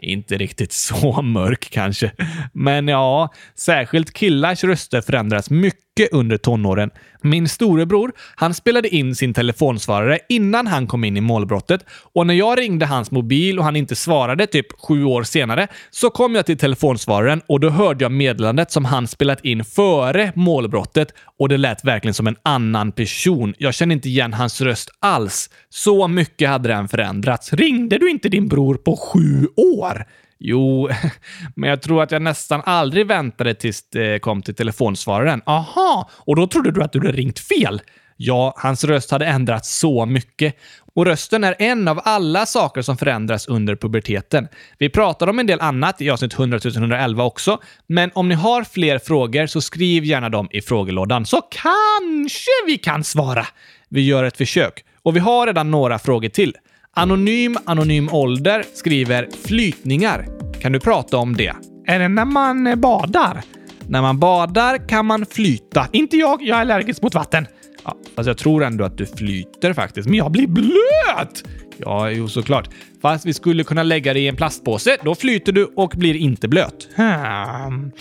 Inte 0.00 0.36
riktigt 0.36 0.72
så 0.72 1.22
mörk 1.22 1.68
kanske. 1.70 2.12
Men 2.52 2.88
ja, 2.88 3.32
särskilt 3.54 4.12
killars 4.12 4.64
röster 4.64 5.00
förändras 5.00 5.50
mycket 5.50 5.85
under 6.04 6.36
tonåren. 6.36 6.90
Min 7.22 7.48
storebror, 7.48 8.12
han 8.34 8.54
spelade 8.54 8.88
in 8.88 9.14
sin 9.14 9.34
telefonsvarare 9.34 10.18
innan 10.28 10.66
han 10.66 10.86
kom 10.86 11.04
in 11.04 11.16
i 11.16 11.20
målbrottet 11.20 11.84
och 12.12 12.26
när 12.26 12.34
jag 12.34 12.58
ringde 12.58 12.86
hans 12.86 13.10
mobil 13.10 13.58
och 13.58 13.64
han 13.64 13.76
inte 13.76 13.96
svarade 13.96 14.46
typ 14.46 14.66
sju 14.80 15.04
år 15.04 15.22
senare 15.22 15.68
så 15.90 16.10
kom 16.10 16.34
jag 16.34 16.46
till 16.46 16.58
telefonsvararen 16.58 17.42
och 17.46 17.60
då 17.60 17.70
hörde 17.70 18.04
jag 18.04 18.12
meddelandet 18.12 18.72
som 18.72 18.84
han 18.84 19.06
spelat 19.06 19.44
in 19.44 19.64
före 19.64 20.32
målbrottet 20.34 21.14
och 21.38 21.48
det 21.48 21.56
lät 21.56 21.84
verkligen 21.84 22.14
som 22.14 22.26
en 22.26 22.36
annan 22.42 22.92
person. 22.92 23.54
Jag 23.58 23.74
kände 23.74 23.92
inte 23.92 24.08
igen 24.08 24.32
hans 24.32 24.60
röst 24.60 24.90
alls. 25.00 25.50
Så 25.68 26.08
mycket 26.08 26.48
hade 26.48 26.68
den 26.68 26.88
förändrats. 26.88 27.52
Ringde 27.52 27.98
du 27.98 28.10
inte 28.10 28.28
din 28.28 28.48
bror 28.48 28.74
på 28.74 28.96
sju 28.96 29.48
år? 29.56 30.06
Jo, 30.38 30.88
men 31.56 31.70
jag 31.70 31.82
tror 31.82 32.02
att 32.02 32.10
jag 32.10 32.22
nästan 32.22 32.62
aldrig 32.64 33.06
väntade 33.06 33.54
tills 33.54 33.90
det 33.90 34.22
kom 34.22 34.42
till 34.42 34.54
telefonsvararen. 34.54 35.42
Aha, 35.46 36.10
och 36.12 36.36
då 36.36 36.46
trodde 36.46 36.70
du 36.70 36.82
att 36.82 36.92
du 36.92 36.98
hade 36.98 37.12
ringt 37.12 37.38
fel? 37.38 37.82
Ja, 38.16 38.54
hans 38.56 38.84
röst 38.84 39.10
hade 39.10 39.26
ändrats 39.26 39.78
så 39.78 40.06
mycket. 40.06 40.56
Och 40.94 41.06
rösten 41.06 41.44
är 41.44 41.54
en 41.58 41.88
av 41.88 42.00
alla 42.04 42.46
saker 42.46 42.82
som 42.82 42.96
förändras 42.96 43.48
under 43.48 43.76
puberteten. 43.76 44.48
Vi 44.78 44.88
pratar 44.88 45.26
om 45.26 45.38
en 45.38 45.46
del 45.46 45.60
annat 45.60 46.00
i 46.00 46.10
avsnitt 46.10 46.34
100 46.34 46.60
111 46.76 47.24
också, 47.24 47.58
men 47.86 48.10
om 48.14 48.28
ni 48.28 48.34
har 48.34 48.64
fler 48.64 48.98
frågor 48.98 49.46
så 49.46 49.60
skriv 49.60 50.04
gärna 50.04 50.28
dem 50.28 50.48
i 50.50 50.60
frågelådan 50.60 51.26
så 51.26 51.42
kanske 51.50 52.50
vi 52.66 52.78
kan 52.78 53.04
svara. 53.04 53.46
Vi 53.88 54.06
gör 54.06 54.24
ett 54.24 54.36
försök. 54.36 54.84
Och 55.02 55.16
vi 55.16 55.20
har 55.20 55.46
redan 55.46 55.70
några 55.70 55.98
frågor 55.98 56.28
till. 56.28 56.54
Anonym 56.98 57.56
Anonym 57.64 58.08
Ålder 58.12 58.64
skriver 58.74 59.28
flytningar. 59.44 60.26
Kan 60.60 60.72
du 60.72 60.80
prata 60.80 61.16
om 61.16 61.36
det? 61.36 61.52
Är 61.86 61.98
det 61.98 62.08
när 62.08 62.24
man 62.24 62.66
eh, 62.66 62.74
badar? 62.74 63.42
När 63.88 64.02
man 64.02 64.18
badar 64.18 64.88
kan 64.88 65.06
man 65.06 65.26
flyta. 65.26 65.88
Inte 65.92 66.16
jag, 66.16 66.42
jag 66.42 66.56
är 66.56 66.60
allergisk 66.60 67.02
mot 67.02 67.14
vatten. 67.14 67.46
Ja, 67.84 67.96
fast 68.16 68.26
jag 68.26 68.38
tror 68.38 68.64
ändå 68.64 68.84
att 68.84 68.98
du 68.98 69.06
flyter 69.06 69.72
faktiskt. 69.72 70.08
Men 70.08 70.18
jag 70.18 70.32
blir 70.32 70.46
blöt! 70.46 71.44
Ja, 71.76 72.10
jo 72.10 72.28
såklart. 72.28 72.68
Fast 73.02 73.26
vi 73.26 73.34
skulle 73.34 73.64
kunna 73.64 73.82
lägga 73.82 74.14
det 74.14 74.20
i 74.20 74.28
en 74.28 74.36
plastpåse. 74.36 74.96
Då 75.04 75.14
flyter 75.14 75.52
du 75.52 75.64
och 75.64 75.92
blir 75.96 76.16
inte 76.16 76.48
blöt. 76.48 76.88
Hmm. 76.96 77.92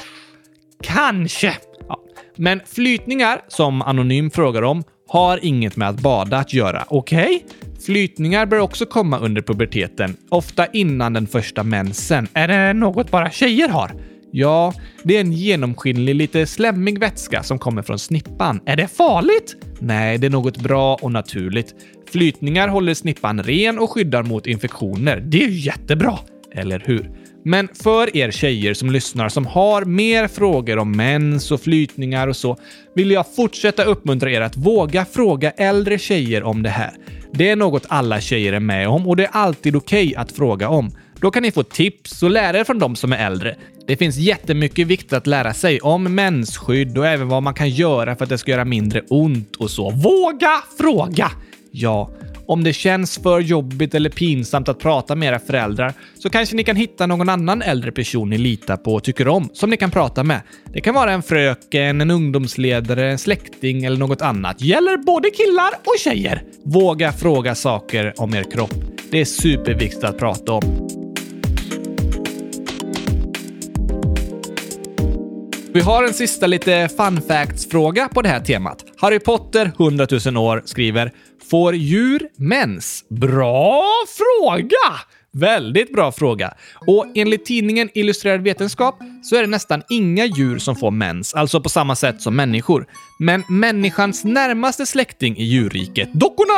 Kanske. 0.83 1.53
Ja. 1.87 1.99
Men 2.35 2.61
flytningar, 2.65 3.41
som 3.47 3.81
Anonym 3.81 4.31
frågar 4.31 4.61
om, 4.61 4.83
har 5.07 5.39
inget 5.45 5.75
med 5.75 5.89
att 5.89 5.99
bada 5.99 6.37
att 6.37 6.53
göra. 6.53 6.85
Okej? 6.87 7.43
Okay? 7.45 7.65
Flytningar 7.85 8.45
bör 8.45 8.59
också 8.59 8.85
komma 8.85 9.19
under 9.19 9.41
puberteten, 9.41 10.17
ofta 10.29 10.65
innan 10.67 11.13
den 11.13 11.27
första 11.27 11.63
mensen. 11.63 12.27
Är 12.33 12.47
det 12.47 12.73
något 12.73 13.11
bara 13.11 13.31
tjejer 13.31 13.69
har? 13.69 13.91
Ja, 14.31 14.73
det 15.03 15.17
är 15.17 15.21
en 15.21 15.31
genomskinlig, 15.31 16.15
lite 16.15 16.45
slemmig 16.45 16.99
vätska 16.99 17.43
som 17.43 17.59
kommer 17.59 17.81
från 17.81 17.99
snippan. 17.99 18.59
Är 18.65 18.75
det 18.75 18.87
farligt? 18.87 19.55
Nej, 19.79 20.17
det 20.17 20.27
är 20.27 20.31
något 20.31 20.57
bra 20.57 20.95
och 20.95 21.11
naturligt. 21.11 21.75
Flytningar 22.11 22.67
håller 22.67 22.93
snippan 22.93 23.43
ren 23.43 23.79
och 23.79 23.91
skyddar 23.91 24.23
mot 24.23 24.47
infektioner. 24.47 25.19
Det 25.19 25.43
är 25.43 25.47
ju 25.47 25.59
jättebra! 25.59 26.17
Eller 26.51 26.83
hur? 26.85 27.11
Men 27.43 27.67
för 27.83 28.17
er 28.17 28.31
tjejer 28.31 28.73
som 28.73 28.91
lyssnar 28.91 29.29
som 29.29 29.45
har 29.45 29.85
mer 29.85 30.27
frågor 30.27 30.77
om 30.77 30.91
mens 30.91 31.51
och 31.51 31.61
flytningar 31.61 32.27
och 32.27 32.35
så 32.35 32.57
vill 32.95 33.11
jag 33.11 33.35
fortsätta 33.35 33.83
uppmuntra 33.83 34.31
er 34.31 34.41
att 34.41 34.57
våga 34.57 35.05
fråga 35.05 35.51
äldre 35.51 35.97
tjejer 35.97 36.43
om 36.43 36.63
det 36.63 36.69
här. 36.69 36.91
Det 37.37 37.49
är 37.49 37.55
något 37.55 37.85
alla 37.87 38.21
tjejer 38.21 38.53
är 38.53 38.59
med 38.59 38.87
om 38.87 39.07
och 39.07 39.15
det 39.15 39.23
är 39.23 39.29
alltid 39.31 39.75
okej 39.75 40.07
okay 40.07 40.15
att 40.15 40.31
fråga 40.31 40.69
om. 40.69 40.91
Då 41.19 41.31
kan 41.31 41.43
ni 41.43 41.51
få 41.51 41.63
tips 41.63 42.23
och 42.23 42.29
lära 42.29 42.59
er 42.59 42.63
från 42.63 42.79
de 42.79 42.95
som 42.95 43.13
är 43.13 43.17
äldre. 43.17 43.55
Det 43.87 43.97
finns 43.97 44.17
jättemycket 44.17 44.87
viktigt 44.87 45.13
att 45.13 45.27
lära 45.27 45.53
sig 45.53 45.81
om 45.81 46.15
mensskydd 46.15 46.97
och 46.97 47.07
även 47.07 47.27
vad 47.27 47.43
man 47.43 47.53
kan 47.53 47.69
göra 47.69 48.15
för 48.15 48.23
att 48.23 48.29
det 48.29 48.37
ska 48.37 48.51
göra 48.51 48.65
mindre 48.65 49.01
ont 49.09 49.55
och 49.55 49.71
så. 49.71 49.89
Våga 49.89 50.63
fråga! 50.77 51.31
Ja, 51.71 52.09
om 52.47 52.63
det 52.63 52.73
känns 52.73 53.17
för 53.17 53.39
jobbigt 53.39 53.95
eller 53.95 54.09
pinsamt 54.09 54.69
att 54.69 54.79
prata 54.79 55.15
med 55.15 55.27
era 55.27 55.39
föräldrar 55.39 55.93
så 56.19 56.29
kanske 56.29 56.55
ni 56.55 56.63
kan 56.63 56.75
hitta 56.75 57.07
någon 57.07 57.29
annan 57.29 57.61
äldre 57.61 57.91
person 57.91 58.29
ni 58.29 58.37
litar 58.37 58.77
på 58.77 58.93
och 58.93 59.03
tycker 59.03 59.27
om 59.27 59.49
som 59.53 59.69
ni 59.69 59.77
kan 59.77 59.91
prata 59.91 60.23
med. 60.23 60.41
Det 60.73 60.81
kan 60.81 60.95
vara 60.95 61.11
en 61.11 61.23
fröken, 61.23 62.01
en 62.01 62.11
ungdomsledare, 62.11 63.11
en 63.11 63.17
släkting 63.17 63.85
eller 63.85 63.97
något 63.97 64.21
annat. 64.21 64.61
Gäller 64.61 64.97
både 64.97 65.29
killar 65.29 65.69
och 65.79 65.99
tjejer. 65.99 66.43
Våga 66.63 67.11
fråga 67.11 67.55
saker 67.55 68.13
om 68.17 68.33
er 68.33 68.43
kropp. 68.51 68.75
Det 69.11 69.21
är 69.21 69.25
superviktigt 69.25 70.03
att 70.03 70.17
prata 70.17 70.51
om. 70.51 71.04
Vi 75.75 75.81
har 75.81 76.03
en 76.03 76.13
sista 76.13 76.47
lite 76.47 76.89
fun 76.97 77.21
facts-fråga 77.21 78.09
på 78.09 78.21
det 78.21 78.29
här 78.29 78.39
temat. 78.39 78.85
Harry 78.97 79.19
Potter, 79.19 79.71
100 79.79 80.07
000 80.25 80.37
år, 80.37 80.61
skriver 80.65 81.11
Får 81.49 81.75
djur 81.75 82.29
mens? 82.37 83.05
Bra 83.09 83.83
fråga! 84.17 84.99
Väldigt 85.33 85.93
bra 85.93 86.11
fråga. 86.11 86.53
Och 86.87 87.05
enligt 87.15 87.45
tidningen 87.45 87.89
Illustrerad 87.93 88.41
vetenskap 88.41 88.99
så 89.23 89.35
är 89.35 89.41
det 89.41 89.47
nästan 89.47 89.83
inga 89.89 90.25
djur 90.25 90.57
som 90.57 90.75
får 90.75 90.91
mens, 90.91 91.33
alltså 91.33 91.61
på 91.61 91.69
samma 91.69 91.95
sätt 91.95 92.21
som 92.21 92.35
människor. 92.35 92.85
Men 93.19 93.43
människans 93.49 94.23
närmaste 94.23 94.85
släkting 94.85 95.37
i 95.37 95.43
djurriket, 95.43 96.13
dockorna! 96.13 96.53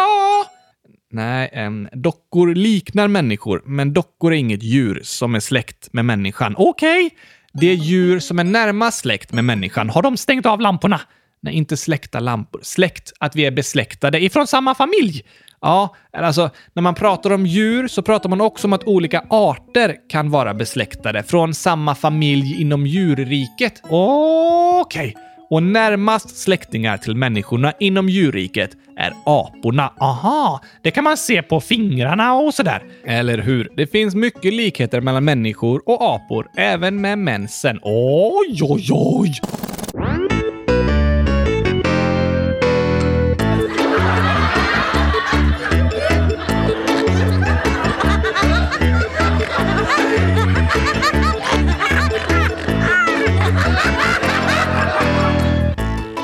Nej, 1.12 1.49
en 1.53 1.89
dockor 1.93 2.56
liknar 2.56 3.08
människor, 3.08 3.63
men 3.65 3.93
dockor 3.93 4.34
är 4.34 4.38
inget 4.38 4.63
djur 4.63 5.01
som 5.03 5.36
är 5.36 5.39
släkt 5.39 5.93
med 5.93 6.06
människan. 6.06 6.56
Okej, 6.58 7.06
okay 7.06 7.17
det 7.59 7.73
djur 7.73 8.19
som 8.19 8.39
är 8.39 8.43
närmast 8.43 8.99
släkt 8.99 9.33
med 9.33 9.45
människan, 9.45 9.89
har 9.89 10.01
de 10.01 10.17
stängt 10.17 10.45
av 10.45 10.61
lamporna? 10.61 11.01
Nej, 11.41 11.53
inte 11.53 11.77
släkta 11.77 12.19
lampor. 12.19 12.59
Släkt, 12.63 13.13
att 13.19 13.35
vi 13.35 13.45
är 13.45 13.51
besläktade 13.51 14.23
ifrån 14.23 14.47
samma 14.47 14.75
familj. 14.75 15.23
Ja, 15.61 15.95
alltså 16.13 16.49
när 16.73 16.81
man 16.81 16.95
pratar 16.95 17.33
om 17.33 17.45
djur 17.45 17.87
så 17.87 18.01
pratar 18.01 18.29
man 18.29 18.41
också 18.41 18.67
om 18.67 18.73
att 18.73 18.83
olika 18.83 19.25
arter 19.29 19.95
kan 20.09 20.29
vara 20.29 20.53
besläktade 20.53 21.23
från 21.23 21.53
samma 21.53 21.95
familj 21.95 22.61
inom 22.61 22.87
djurriket. 22.87 23.81
Okej. 23.83 25.09
Okay. 25.09 25.26
Och 25.49 25.63
närmast 25.63 26.38
släktingar 26.38 26.97
till 26.97 27.15
människorna 27.15 27.73
inom 27.79 28.10
djurriket 28.10 28.71
är 28.97 29.13
aporna. 29.25 29.93
Aha, 29.99 30.62
det 30.81 30.91
kan 30.91 31.03
man 31.03 31.17
se 31.17 31.41
på 31.41 31.62
fingrarna 31.62 32.33
och 32.33 32.53
sådär. 32.53 32.83
Eller 33.05 33.38
hur? 33.38 33.69
Det 33.75 33.88
finns 33.88 34.15
mycket 34.15 34.53
likheter 34.53 35.01
mellan 35.01 35.25
människor 35.25 35.81
och 35.86 36.15
apor, 36.15 36.47
även 36.57 37.01
med 37.01 37.19
mensen. 37.19 37.79
Oj, 37.83 38.60
oj, 38.62 38.88
oj! 38.91 39.41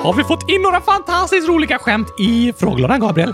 Har 0.03 0.13
vi 0.13 0.23
fått 0.23 0.49
in 0.49 0.61
några 0.61 0.81
fantastiskt 0.81 1.47
roliga 1.47 1.79
skämt 1.79 2.07
i 2.19 2.53
frågelådan, 2.57 2.99
Gabriel? 2.99 3.33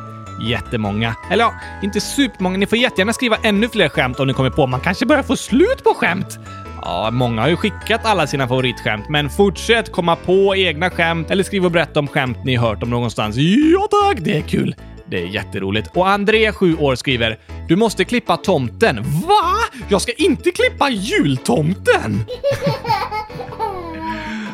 Jättemånga. 0.49 1.15
Eller 1.31 1.43
ja, 1.43 1.53
inte 1.83 2.01
supermånga. 2.01 2.57
Ni 2.57 2.65
får 2.65 2.77
jättegärna 2.77 3.13
skriva 3.13 3.37
ännu 3.43 3.69
fler 3.69 3.89
skämt 3.89 4.19
om 4.19 4.27
ni 4.27 4.33
kommer 4.33 4.49
på. 4.49 4.67
Man 4.67 4.79
kanske 4.79 5.05
börjar 5.05 5.23
få 5.23 5.35
slut 5.35 5.83
på 5.83 5.93
skämt. 5.93 6.39
Ja, 6.81 7.09
många 7.11 7.41
har 7.41 7.49
ju 7.49 7.55
skickat 7.55 8.05
alla 8.05 8.27
sina 8.27 8.47
favoritskämt, 8.47 9.09
men 9.09 9.29
fortsätt 9.29 9.91
komma 9.91 10.15
på 10.15 10.55
egna 10.55 10.89
skämt 10.89 11.31
eller 11.31 11.43
skriv 11.43 11.65
och 11.65 11.71
berätta 11.71 11.99
om 11.99 12.07
skämt 12.07 12.37
ni 12.45 12.55
hört 12.55 12.83
om 12.83 12.89
någonstans. 12.89 13.35
Ja 13.73 13.87
tack, 13.91 14.17
det 14.21 14.37
är 14.37 14.41
kul. 14.41 14.75
Det 15.05 15.17
är 15.17 15.27
jätteroligt. 15.27 15.89
Och 15.93 16.09
André, 16.09 16.51
7 16.51 16.77
år, 16.77 16.95
skriver 16.95 17.39
“Du 17.67 17.75
måste 17.75 18.05
klippa 18.05 18.37
tomten”. 18.37 18.95
Va? 19.27 19.55
Jag 19.87 20.01
ska 20.01 20.11
inte 20.11 20.51
klippa 20.51 20.89
jultomten! 20.89 22.25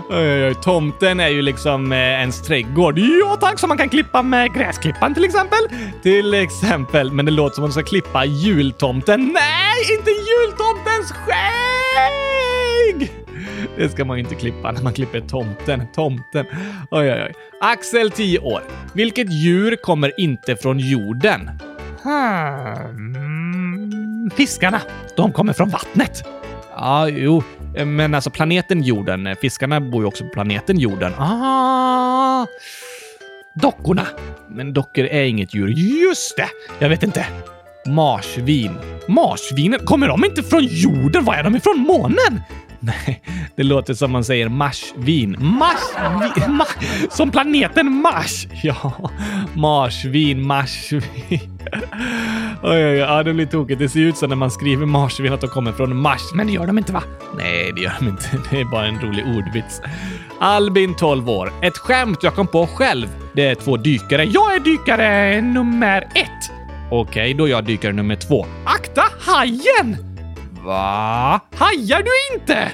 Oj, 0.10 0.46
oj. 0.46 0.56
Tomten 0.56 1.20
är 1.20 1.28
ju 1.28 1.42
liksom 1.42 1.92
eh, 1.92 1.98
ens 1.98 2.42
trädgård. 2.42 3.00
Ja 3.00 3.38
tack, 3.42 3.60
som 3.60 3.68
man 3.68 3.78
kan 3.78 3.90
klippa 3.90 4.22
med 4.22 4.54
gräsklippan 4.54 5.14
till 5.14 5.24
exempel. 5.24 5.60
Till 6.04 6.34
exempel. 6.34 7.12
Men 7.12 7.26
det 7.26 7.32
låter 7.32 7.56
som 7.56 7.64
att 7.64 7.68
man 7.68 7.72
ska 7.72 7.84
klippa 7.84 8.26
jultomten. 8.26 9.34
Nej, 9.34 9.98
inte 9.98 10.12
jultomtens 10.12 11.12
skägg! 11.12 13.12
Det 13.78 13.90
ska 13.90 14.06
man 14.06 14.18
ju 14.18 14.24
inte 14.24 14.36
klippa 14.36 14.72
när 14.72 14.82
man 14.82 14.94
klipper 14.94 15.22
tomten. 15.22 15.82
Tomten. 15.96 16.46
Oj, 16.92 17.12
oj, 17.12 17.24
oj. 17.28 17.34
Axel, 17.62 18.12
10 18.12 18.40
år. 18.40 18.62
Vilket 18.94 19.32
djur 19.32 19.76
kommer 19.76 20.20
inte 20.20 20.56
från 20.56 20.80
jorden? 20.80 21.50
Hmm. 22.04 24.30
Fiskarna. 24.36 24.82
De 25.16 25.32
kommer 25.32 25.54
från 25.54 25.70
vattnet. 25.70 26.24
Ja, 26.76 27.10
jo. 27.10 27.44
Eh, 27.76 27.86
men 27.86 28.16
alltså 28.16 28.30
planeten 28.30 28.84
jorden. 28.84 29.28
Eh, 29.28 29.38
fiskarna 29.38 29.82
bor 29.82 30.02
ju 30.02 30.08
också 30.08 30.24
på 30.24 30.30
planeten 30.30 30.80
jorden. 30.80 31.14
Ah! 31.18 32.46
Dockorna. 33.62 34.08
Men 34.50 34.74
dockor 34.74 35.06
är 35.06 35.24
inget 35.24 35.54
djur. 35.54 35.68
Just 35.68 36.38
det! 36.38 36.50
Jag 36.80 36.90
vet 36.90 37.04
inte. 37.04 37.26
Marsvin. 37.86 38.78
Marsvinen? 39.08 39.80
Kommer 39.80 40.08
de 40.08 40.26
inte 40.26 40.44
från 40.44 40.64
jorden? 40.64 41.26
Var 41.26 41.34
är 41.34 41.44
de 41.44 41.56
ifrån 41.56 41.80
månen? 41.80 42.42
Nej, 42.86 43.22
det 43.56 43.64
låter 43.64 43.94
som 43.94 44.12
man 44.12 44.24
säger 44.24 44.50
marsvin. 44.50 45.36
Marsvin? 45.40 46.56
Ma 46.56 46.66
som 47.10 47.32
planeten 47.32 47.92
Mars? 48.02 48.48
Ja, 48.64 49.12
marsvin, 49.54 50.48
marsvin. 50.48 51.04
Oj, 52.64 52.86
oj, 52.86 53.04
oj, 53.04 53.24
det 53.24 53.34
blir 53.34 53.46
tokigt. 53.46 53.80
Det 53.80 53.90
ser 53.90 54.00
ut 54.00 54.18
som 54.18 54.30
när 54.30 54.36
man 54.36 54.52
skriver 54.52 54.86
marsvin 54.86 55.34
att 55.34 55.42
de 55.42 55.48
kommer 55.48 55.72
från 55.72 55.98
Mars. 55.98 56.22
Men 56.34 56.48
det 56.48 56.54
gör 56.54 56.68
de 56.68 56.78
inte 56.78 56.94
va? 56.94 57.04
Nej, 57.38 57.72
det 57.76 57.82
gör 57.82 57.94
de 58.00 58.08
inte. 58.08 58.30
Det 58.50 58.60
är 58.60 58.66
bara 58.66 58.86
en 58.86 59.02
rolig 59.02 59.26
ordvits. 59.38 59.82
Albin, 60.40 60.96
12 60.96 61.30
år. 61.30 61.54
Ett 61.62 61.78
skämt 61.78 62.24
jag 62.24 62.36
kom 62.36 62.48
på 62.48 62.68
själv. 62.68 63.08
Det 63.34 63.46
är 63.46 63.56
två 63.56 63.78
dykare. 63.78 64.24
Jag 64.24 64.56
är 64.56 64.60
dykare 64.60 65.42
nummer 65.42 66.02
ett. 66.02 66.52
Okej, 66.92 67.34
då 67.34 67.46
är 67.46 67.52
jag 67.52 67.66
dykare 67.66 67.94
nummer 67.94 68.16
två. 68.16 68.46
Akta 68.66 69.04
hajen! 69.20 70.15
Va? 70.66 71.40
Hajar 71.56 72.04
du 72.04 72.36
inte? 72.36 72.72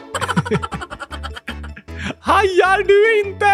Hajar 2.20 2.84
du 2.88 3.30
inte? 3.30 3.52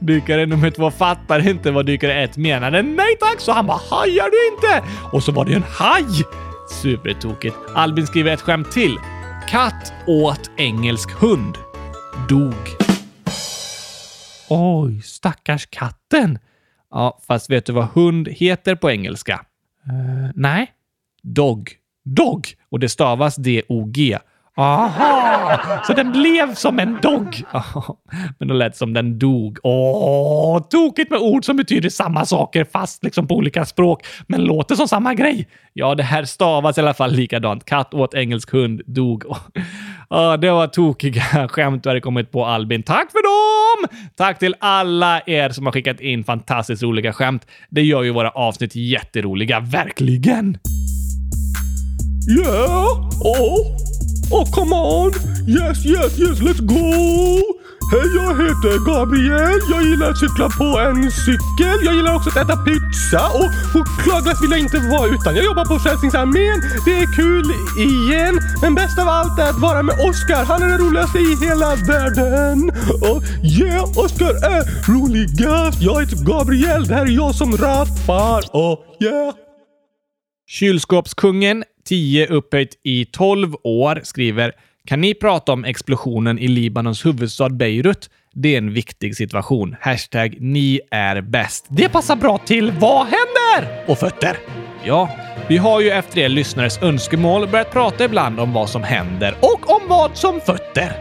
Dykare 0.00 0.46
nummer 0.46 0.70
två 0.70 0.90
fattar 0.90 1.48
inte 1.48 1.70
vad 1.70 1.86
dykare 1.86 2.22
ett 2.22 2.36
menade. 2.36 2.82
Nej 2.82 3.16
tack, 3.20 3.40
så 3.40 3.52
han 3.52 3.66
bara 3.66 3.80
hajar 3.90 4.30
du 4.30 4.54
inte? 4.54 4.88
Och 5.12 5.22
så 5.22 5.32
var 5.32 5.44
det 5.44 5.50
ju 5.50 5.56
en 5.56 5.62
haj. 5.62 6.24
Supertokigt. 6.82 7.56
Albin 7.74 8.06
skriver 8.06 8.32
ett 8.32 8.40
skämt 8.40 8.72
till. 8.72 8.98
Katt 9.48 9.92
åt 10.06 10.50
engelsk 10.56 11.10
hund. 11.10 11.54
Dog. 12.28 12.54
Oj, 14.48 15.02
stackars 15.02 15.66
katten. 15.66 16.38
Ja, 16.90 17.20
fast 17.26 17.50
vet 17.50 17.66
du 17.66 17.72
vad 17.72 17.84
hund 17.84 18.28
heter 18.28 18.74
på 18.74 18.90
engelska? 18.90 19.44
Uh, 19.86 20.30
nej. 20.34 20.72
Dog. 21.22 21.76
Dog! 22.06 22.48
Och 22.70 22.80
det 22.80 22.88
stavas 22.88 23.36
D-O-G. 23.36 24.18
Aha! 24.58 25.60
Så 25.86 25.92
den 25.92 26.12
blev 26.12 26.54
som 26.54 26.78
en 26.78 26.98
dog? 27.02 27.42
Men 28.38 28.48
det 28.48 28.54
lät 28.54 28.76
som 28.76 28.92
den 28.92 29.18
dog. 29.18 29.58
Åh, 29.62 30.62
tokigt 30.70 31.10
med 31.10 31.20
ord 31.20 31.44
som 31.44 31.56
betyder 31.56 31.88
samma 31.88 32.24
saker 32.24 32.64
fast 32.72 33.04
liksom 33.04 33.28
på 33.28 33.34
olika 33.34 33.64
språk, 33.64 34.06
men 34.26 34.44
låter 34.44 34.74
som 34.74 34.88
samma 34.88 35.14
grej. 35.14 35.48
Ja, 35.72 35.94
det 35.94 36.02
här 36.02 36.24
stavas 36.24 36.78
i 36.78 36.80
alla 36.80 36.94
fall 36.94 37.12
likadant. 37.12 37.64
Katt 37.64 37.94
åt 37.94 38.14
engelsk 38.14 38.52
hund, 38.52 38.82
dog. 38.86 39.24
Åh, 40.10 40.36
det 40.36 40.50
var 40.50 40.66
tokiga 40.66 41.48
skämt 41.48 41.82
du 41.82 41.88
hade 41.88 42.00
kommit 42.00 42.30
på 42.30 42.46
Albin. 42.46 42.82
Tack 42.82 43.10
för 43.10 43.22
dem! 43.22 43.88
Tack 44.16 44.38
till 44.38 44.54
alla 44.58 45.20
er 45.26 45.48
som 45.48 45.66
har 45.66 45.72
skickat 45.72 46.00
in 46.00 46.24
fantastiskt 46.24 46.82
roliga 46.82 47.12
skämt. 47.12 47.46
Det 47.70 47.82
gör 47.82 48.02
ju 48.02 48.10
våra 48.10 48.30
avsnitt 48.30 48.76
jätteroliga, 48.76 49.60
verkligen. 49.60 50.58
Yeah! 52.28 53.08
Oh! 53.22 53.76
Oh, 54.30 54.44
come 54.52 54.72
on! 54.72 55.12
Yes, 55.46 55.86
yes, 55.86 56.18
yes, 56.18 56.40
let's 56.40 56.60
go! 56.60 57.56
Hej, 57.92 58.06
jag 58.14 58.34
heter 58.42 58.84
Gabriel. 58.84 59.60
Jag 59.70 59.82
gillar 59.82 60.10
att 60.10 60.18
cykla 60.18 60.48
på 60.48 60.64
en 60.78 61.10
cykel. 61.10 61.78
Jag 61.84 61.94
gillar 61.94 62.14
också 62.16 62.30
att 62.30 62.36
äta 62.36 62.56
pizza 62.56 63.22
och 63.40 63.50
chokladglass 63.72 64.42
vill 64.42 64.50
jag 64.50 64.60
inte 64.60 64.78
vara 64.78 65.06
utan. 65.06 65.36
Jag 65.36 65.44
jobbar 65.44 65.64
på 65.64 65.78
Frälsningsarmén. 65.78 66.58
Det 66.84 66.98
är 67.02 67.16
kul 67.16 67.46
igen. 67.88 68.40
Men 68.62 68.74
bäst 68.74 68.98
av 68.98 69.08
allt 69.08 69.38
är 69.38 69.50
att 69.50 69.60
vara 69.60 69.82
med 69.82 69.94
Oscar. 70.08 70.44
Han 70.44 70.62
är 70.62 70.68
den 70.68 70.78
roligaste 70.78 71.18
i 71.18 71.36
hela 71.46 71.74
världen. 71.74 72.70
Och 73.10 73.22
yeah, 73.42 73.98
Oscar 74.04 74.32
är 74.54 74.92
roligast. 74.92 75.82
Jag 75.82 76.00
heter 76.00 76.24
Gabriel. 76.24 76.86
Det 76.86 76.94
här 76.94 77.06
är 77.06 77.10
jag 77.10 77.34
som 77.34 77.56
rappar. 77.56 78.42
Och 78.52 78.84
yeah. 79.00 79.34
Kylskåpskungen, 80.48 81.64
10 81.86 82.26
upphöjt 82.26 82.80
i 82.82 83.04
12 83.04 83.54
år, 83.62 84.00
skriver 84.02 84.52
“Kan 84.88 85.00
ni 85.00 85.14
prata 85.14 85.52
om 85.52 85.64
explosionen 85.64 86.38
i 86.38 86.48
Libanons 86.48 87.06
huvudstad 87.06 87.48
Beirut? 87.48 88.10
Det 88.32 88.54
är 88.54 88.58
en 88.58 88.72
viktig 88.72 89.16
situation. 89.16 89.76
Hashtag 89.80 90.36
ni 90.40 90.80
är 90.90 91.20
bäst.” 91.20 91.66
Det 91.68 91.88
passar 91.88 92.16
bra 92.16 92.38
till 92.38 92.70
“Vad 92.70 93.06
händer?” 93.06 93.84
och 93.86 93.98
fötter. 93.98 94.36
Ja, 94.84 95.10
vi 95.48 95.56
har 95.56 95.80
ju 95.80 95.90
efter 95.90 96.20
er 96.20 96.28
lyssnares 96.28 96.82
önskemål 96.82 97.48
börjat 97.48 97.72
prata 97.72 98.04
ibland 98.04 98.40
om 98.40 98.52
vad 98.52 98.68
som 98.68 98.82
händer 98.82 99.34
och 99.40 99.70
om 99.70 99.88
vad 99.88 100.16
som 100.16 100.40
fötter. 100.40 100.92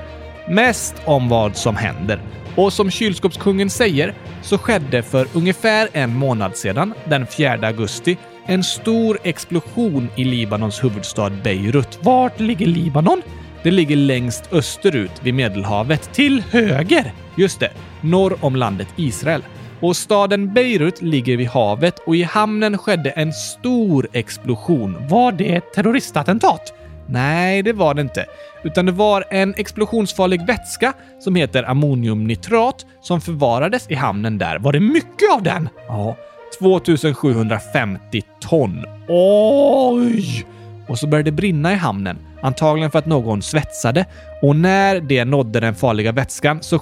Mest 0.50 0.96
om 1.06 1.30
vad 1.30 1.56
som 1.56 1.76
händer. 1.76 2.20
Och 2.56 2.74
som 2.74 2.92
kylskåpskungen 2.92 3.70
säger 3.70 4.14
så 4.42 4.58
skedde 4.58 5.04
för 5.04 5.28
ungefär 5.34 5.90
en 5.94 6.16
månad 6.16 6.58
sedan, 6.58 6.94
den 7.06 7.28
4 7.28 7.68
augusti, 7.68 8.18
en 8.48 8.64
stor 8.64 9.20
explosion 9.24 10.10
i 10.16 10.24
Libanons 10.24 10.84
huvudstad 10.84 11.30
Beirut. 11.30 12.00
Vart 12.02 12.40
ligger 12.40 12.66
Libanon? 12.66 13.22
Det 13.64 13.72
ligger 13.72 13.96
längst 13.96 14.54
österut 14.54 15.12
vid 15.24 15.34
Medelhavet. 15.34 16.14
Till 16.14 16.42
höger! 16.42 17.14
Just 17.38 17.60
det, 17.60 17.72
norr 18.02 18.38
om 18.42 18.56
landet 18.56 18.88
Israel. 18.96 19.44
Och 19.80 19.98
staden 19.98 20.54
Beirut 20.54 21.02
ligger 21.02 21.38
vid 21.38 21.48
havet 21.48 22.00
och 22.00 22.16
i 22.16 22.24
hamnen 22.24 22.78
skedde 22.78 23.10
en 23.10 23.34
stor 23.34 24.08
explosion. 24.14 25.08
Var 25.08 25.32
det 25.32 25.56
ett 25.56 25.74
terroristattentat? 25.74 26.74
Nej, 27.08 27.64
det 27.64 27.74
var 27.74 27.94
det 27.94 28.02
inte. 28.02 28.26
Utan 28.64 28.86
det 28.86 28.92
var 28.92 29.26
en 29.32 29.54
explosionsfarlig 29.58 30.46
vätska 30.48 30.94
som 31.20 31.36
heter 31.36 31.70
ammoniumnitrat 31.70 32.86
som 33.02 33.22
förvarades 33.22 33.90
i 33.90 33.96
hamnen 33.96 34.38
där. 34.38 34.60
Var 34.60 34.74
det 34.74 34.80
mycket 34.80 35.34
av 35.34 35.44
den? 35.44 35.70
Ja, 35.88 36.16
2750 36.60 38.22
ton. 38.40 38.86
Oj! 39.08 40.46
Och 40.88 41.00
så 41.00 41.08
började 41.08 41.32
det 41.32 41.36
brinna 41.36 41.74
i 41.74 41.76
hamnen. 41.76 42.18
Antagligen 42.42 42.92
för 42.92 43.00
att 43.00 43.06
någon 43.06 43.42
svetsade. 43.42 44.06
Och 44.42 44.56
när 44.56 45.00
det 45.00 45.26
nådde 45.26 45.60
den 45.60 45.76
farliga 45.76 46.12
vätskan 46.12 46.58
så... 46.62 46.80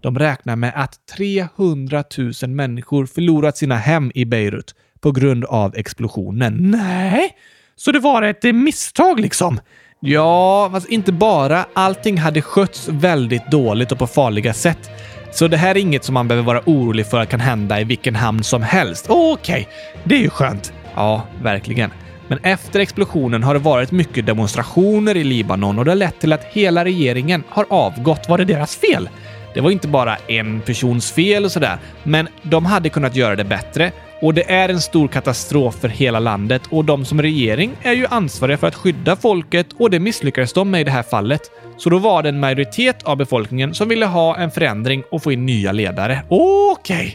De 0.00 0.18
räknar 0.18 0.56
med 0.56 0.72
att 0.76 1.06
300 1.16 2.04
000 2.42 2.50
människor 2.50 3.06
förlorat 3.06 3.56
sina 3.56 3.76
hem 3.76 4.12
i 4.14 4.24
Beirut 4.24 4.74
på 5.00 5.12
grund 5.12 5.44
av 5.44 5.76
explosionen. 5.76 6.56
Nej, 6.70 7.30
så 7.76 7.92
det 7.92 7.98
var 7.98 8.22
ett 8.22 8.42
misstag 8.42 9.20
liksom? 9.20 9.60
Ja, 10.00 10.68
fast 10.72 10.88
inte 10.88 11.12
bara. 11.12 11.66
Allting 11.72 12.18
hade 12.18 12.42
skötts 12.42 12.88
väldigt 12.88 13.50
dåligt 13.50 13.92
och 13.92 13.98
på 13.98 14.06
farliga 14.06 14.54
sätt. 14.54 14.90
Så 15.34 15.48
det 15.48 15.56
här 15.56 15.70
är 15.70 15.80
inget 15.80 16.04
som 16.04 16.14
man 16.14 16.28
behöver 16.28 16.46
vara 16.46 16.62
orolig 16.64 17.06
för 17.06 17.20
att 17.20 17.28
kan 17.28 17.40
hända 17.40 17.80
i 17.80 17.84
vilken 17.84 18.14
hamn 18.14 18.42
som 18.42 18.62
helst. 18.62 19.06
Okej, 19.08 19.68
det 20.04 20.14
är 20.14 20.20
ju 20.20 20.30
skönt. 20.30 20.72
Ja, 20.94 21.22
verkligen. 21.42 21.90
Men 22.28 22.38
efter 22.42 22.80
explosionen 22.80 23.42
har 23.42 23.54
det 23.54 23.60
varit 23.60 23.90
mycket 23.90 24.26
demonstrationer 24.26 25.16
i 25.16 25.24
Libanon 25.24 25.78
och 25.78 25.84
det 25.84 25.90
har 25.90 25.96
lett 25.96 26.20
till 26.20 26.32
att 26.32 26.44
hela 26.44 26.84
regeringen 26.84 27.42
har 27.48 27.66
avgått. 27.70 28.28
Var 28.28 28.38
det 28.38 28.44
deras 28.44 28.76
fel? 28.76 29.08
Det 29.54 29.60
var 29.60 29.70
inte 29.70 29.88
bara 29.88 30.16
en 30.26 30.60
persons 30.60 31.12
fel 31.12 31.44
och 31.44 31.52
sådär, 31.52 31.78
men 32.02 32.28
de 32.42 32.66
hade 32.66 32.88
kunnat 32.88 33.16
göra 33.16 33.36
det 33.36 33.44
bättre. 33.44 33.92
Och 34.24 34.34
det 34.34 34.50
är 34.50 34.68
en 34.68 34.80
stor 34.80 35.08
katastrof 35.08 35.74
för 35.74 35.88
hela 35.88 36.20
landet 36.20 36.62
och 36.70 36.84
de 36.84 37.04
som 37.04 37.22
regering 37.22 37.76
är 37.82 37.92
ju 37.92 38.06
ansvariga 38.06 38.58
för 38.58 38.66
att 38.66 38.74
skydda 38.74 39.16
folket 39.16 39.66
och 39.78 39.90
det 39.90 40.00
misslyckades 40.00 40.52
de 40.52 40.70
med 40.70 40.80
i 40.80 40.84
det 40.84 40.90
här 40.90 41.02
fallet. 41.02 41.50
Så 41.76 41.90
då 41.90 41.98
var 41.98 42.22
det 42.22 42.28
en 42.28 42.40
majoritet 42.40 43.02
av 43.02 43.16
befolkningen 43.16 43.74
som 43.74 43.88
ville 43.88 44.06
ha 44.06 44.36
en 44.36 44.50
förändring 44.50 45.02
och 45.10 45.22
få 45.22 45.32
in 45.32 45.46
nya 45.46 45.72
ledare. 45.72 46.22
Okej! 46.28 46.96
Okay. 46.96 47.12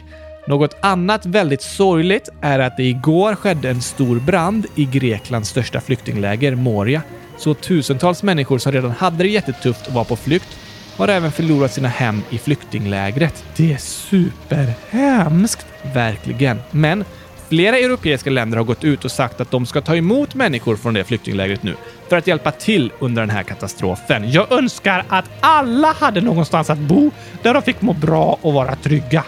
Något 0.48 0.76
annat 0.80 1.26
väldigt 1.26 1.62
sorgligt 1.62 2.28
är 2.40 2.58
att 2.58 2.76
det 2.76 2.84
igår 2.84 3.34
skedde 3.34 3.70
en 3.70 3.82
stor 3.82 4.20
brand 4.20 4.66
i 4.74 4.84
Greklands 4.84 5.48
största 5.48 5.80
flyktingläger, 5.80 6.54
Moria. 6.54 7.02
Så 7.38 7.54
tusentals 7.54 8.22
människor 8.22 8.58
som 8.58 8.72
redan 8.72 8.90
hade 8.90 9.24
det 9.24 9.28
jättetufft 9.28 9.86
och 9.86 9.92
var 9.92 10.04
på 10.04 10.16
flykt 10.16 10.58
har 11.00 11.08
även 11.08 11.32
förlorat 11.32 11.72
sina 11.72 11.88
hem 11.88 12.22
i 12.30 12.38
flyktinglägret. 12.38 13.44
Det 13.56 13.72
är 13.72 13.78
superhemskt! 13.78 15.66
Verkligen. 15.94 16.60
Men 16.70 17.04
flera 17.48 17.78
europeiska 17.78 18.30
länder 18.30 18.56
har 18.56 18.64
gått 18.64 18.84
ut 18.84 19.04
och 19.04 19.10
sagt 19.10 19.40
att 19.40 19.50
de 19.50 19.66
ska 19.66 19.80
ta 19.80 19.96
emot 19.96 20.34
människor 20.34 20.76
från 20.76 20.94
det 20.94 21.04
flyktinglägret 21.04 21.62
nu 21.62 21.74
för 22.08 22.16
att 22.16 22.26
hjälpa 22.26 22.50
till 22.50 22.92
under 22.98 23.22
den 23.22 23.30
här 23.30 23.42
katastrofen. 23.42 24.30
Jag 24.30 24.52
önskar 24.52 25.04
att 25.08 25.24
alla 25.40 25.92
hade 25.92 26.20
någonstans 26.20 26.70
att 26.70 26.78
bo 26.78 27.10
där 27.42 27.54
de 27.54 27.62
fick 27.62 27.80
må 27.80 27.92
bra 27.92 28.38
och 28.40 28.52
vara 28.52 28.76
trygga. 28.76 29.24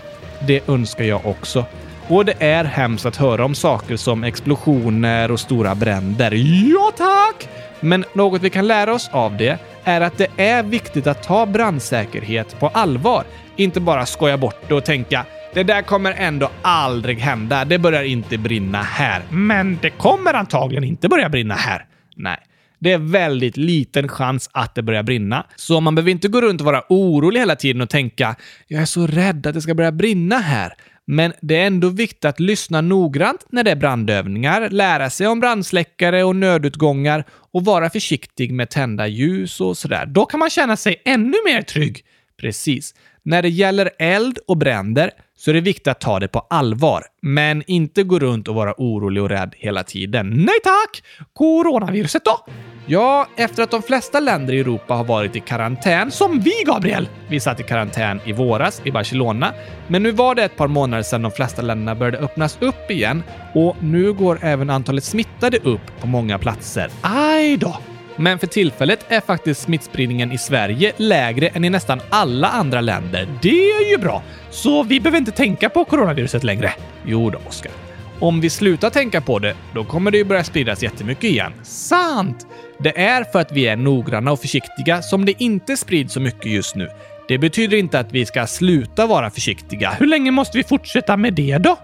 Det 0.46 0.68
önskar 0.68 1.04
jag 1.04 1.26
också. 1.26 1.64
Och 2.08 2.24
det 2.24 2.34
är 2.38 2.64
hemskt 2.64 3.06
att 3.06 3.16
höra 3.16 3.44
om 3.44 3.54
saker 3.54 3.96
som 3.96 4.24
explosioner 4.24 5.30
och 5.30 5.40
stora 5.40 5.74
bränder. 5.74 6.32
Ja, 6.72 6.92
tack! 6.96 7.48
Men 7.80 8.04
något 8.12 8.42
vi 8.42 8.50
kan 8.50 8.66
lära 8.66 8.94
oss 8.94 9.10
av 9.12 9.36
det 9.36 9.58
är 9.84 10.00
att 10.00 10.18
det 10.18 10.28
är 10.36 10.62
viktigt 10.62 11.06
att 11.06 11.22
ta 11.22 11.46
brandsäkerhet 11.46 12.60
på 12.60 12.68
allvar. 12.68 13.24
Inte 13.56 13.80
bara 13.80 14.06
skoja 14.06 14.38
bort 14.38 14.68
det 14.68 14.74
och 14.74 14.84
tänka 14.84 15.26
det 15.54 15.62
där 15.62 15.82
kommer 15.82 16.12
ändå 16.12 16.50
aldrig 16.62 17.18
hända. 17.18 17.64
Det 17.64 17.78
börjar 17.78 18.02
inte 18.02 18.38
brinna 18.38 18.82
här. 18.82 19.22
Men 19.30 19.78
det 19.82 19.90
kommer 19.90 20.34
antagligen 20.34 20.84
inte 20.84 21.08
börja 21.08 21.28
brinna 21.28 21.54
här. 21.54 21.84
Nej. 22.16 22.38
Det 22.78 22.92
är 22.92 22.98
väldigt 22.98 23.56
liten 23.56 24.08
chans 24.08 24.50
att 24.52 24.74
det 24.74 24.82
börjar 24.82 25.02
brinna. 25.02 25.46
Så 25.56 25.80
man 25.80 25.94
behöver 25.94 26.10
inte 26.10 26.28
gå 26.28 26.40
runt 26.40 26.60
och 26.60 26.64
vara 26.64 26.82
orolig 26.88 27.40
hela 27.40 27.56
tiden 27.56 27.82
och 27.82 27.90
tänka 27.90 28.36
“Jag 28.68 28.82
är 28.82 28.86
så 28.86 29.06
rädd 29.06 29.46
att 29.46 29.54
det 29.54 29.60
ska 29.60 29.74
börja 29.74 29.92
brinna 29.92 30.38
här”. 30.38 30.72
Men 31.06 31.32
det 31.40 31.56
är 31.56 31.66
ändå 31.66 31.88
viktigt 31.88 32.24
att 32.24 32.40
lyssna 32.40 32.80
noggrant 32.80 33.46
när 33.50 33.64
det 33.64 33.70
är 33.70 33.76
brandövningar, 33.76 34.70
lära 34.70 35.10
sig 35.10 35.26
om 35.26 35.40
brandsläckare 35.40 36.24
och 36.24 36.36
nödutgångar 36.36 37.24
och 37.52 37.64
vara 37.64 37.90
försiktig 37.90 38.52
med 38.52 38.70
tända 38.70 39.06
ljus 39.06 39.60
och 39.60 39.78
sådär. 39.78 40.06
Då 40.06 40.26
kan 40.26 40.40
man 40.40 40.50
känna 40.50 40.76
sig 40.76 41.02
ännu 41.04 41.36
mer 41.44 41.62
trygg. 41.62 42.04
Precis. 42.40 42.94
När 43.22 43.42
det 43.42 43.48
gäller 43.48 43.90
eld 43.98 44.38
och 44.46 44.56
bränder 44.56 45.10
så 45.36 45.50
är 45.50 45.54
det 45.54 45.60
viktigt 45.60 45.88
att 45.88 46.00
ta 46.00 46.20
det 46.20 46.28
på 46.28 46.46
allvar, 46.50 47.04
men 47.22 47.62
inte 47.66 48.02
gå 48.02 48.18
runt 48.18 48.48
och 48.48 48.54
vara 48.54 48.74
orolig 48.76 49.22
och 49.22 49.28
rädd 49.28 49.54
hela 49.56 49.82
tiden. 49.82 50.30
Nej 50.30 50.54
tack! 50.64 51.02
Coronaviruset 51.32 52.24
då? 52.24 52.46
Ja, 52.86 53.28
efter 53.36 53.62
att 53.62 53.70
de 53.70 53.82
flesta 53.82 54.20
länder 54.20 54.54
i 54.54 54.60
Europa 54.60 54.94
har 54.94 55.04
varit 55.04 55.36
i 55.36 55.40
karantän, 55.40 56.10
som 56.10 56.40
vi 56.40 56.52
Gabriel! 56.66 57.08
Vi 57.28 57.40
satt 57.40 57.60
i 57.60 57.62
karantän 57.62 58.20
i 58.24 58.32
våras 58.32 58.82
i 58.84 58.90
Barcelona, 58.90 59.52
men 59.88 60.02
nu 60.02 60.10
var 60.10 60.34
det 60.34 60.44
ett 60.44 60.56
par 60.56 60.68
månader 60.68 61.02
sedan 61.02 61.22
de 61.22 61.32
flesta 61.32 61.62
länderna 61.62 61.94
började 61.94 62.18
öppnas 62.18 62.58
upp 62.60 62.90
igen 62.90 63.22
och 63.54 63.76
nu 63.82 64.12
går 64.12 64.38
även 64.42 64.70
antalet 64.70 65.04
smittade 65.04 65.58
upp 65.58 66.00
på 66.00 66.06
många 66.06 66.38
platser. 66.38 66.90
Aj 67.02 67.56
då! 67.56 67.76
Men 68.16 68.38
för 68.38 68.46
tillfället 68.46 69.06
är 69.08 69.20
faktiskt 69.20 69.60
smittspridningen 69.60 70.32
i 70.32 70.38
Sverige 70.38 70.92
lägre 70.96 71.48
än 71.48 71.64
i 71.64 71.70
nästan 71.70 72.00
alla 72.10 72.48
andra 72.48 72.80
länder. 72.80 73.28
Det 73.42 73.70
är 73.70 73.90
ju 73.90 73.98
bra! 73.98 74.22
Så 74.50 74.82
vi 74.82 75.00
behöver 75.00 75.18
inte 75.18 75.32
tänka 75.32 75.68
på 75.68 75.84
coronaviruset 75.84 76.44
längre. 76.44 76.72
Jo 77.06 77.30
då, 77.30 77.38
Oskar. 77.48 77.72
Om 78.20 78.40
vi 78.40 78.50
slutar 78.50 78.90
tänka 78.90 79.20
på 79.20 79.38
det, 79.38 79.54
då 79.74 79.84
kommer 79.84 80.10
det 80.10 80.18
ju 80.18 80.24
börja 80.24 80.44
spridas 80.44 80.82
jättemycket 80.82 81.24
igen. 81.24 81.52
Sant! 81.62 82.46
Det 82.78 83.00
är 83.00 83.24
för 83.24 83.40
att 83.40 83.52
vi 83.52 83.66
är 83.66 83.76
noggranna 83.76 84.32
och 84.32 84.40
försiktiga 84.40 85.02
som 85.02 85.24
det 85.24 85.42
inte 85.42 85.76
sprids 85.76 86.14
så 86.14 86.20
mycket 86.20 86.52
just 86.52 86.76
nu. 86.76 86.88
Det 87.28 87.38
betyder 87.38 87.76
inte 87.76 87.98
att 87.98 88.12
vi 88.12 88.26
ska 88.26 88.46
sluta 88.46 89.06
vara 89.06 89.30
försiktiga. 89.30 89.90
Hur 89.90 90.06
länge 90.06 90.30
måste 90.30 90.58
vi 90.58 90.64
fortsätta 90.64 91.16
med 91.16 91.34
det 91.34 91.58
då? 91.58 91.78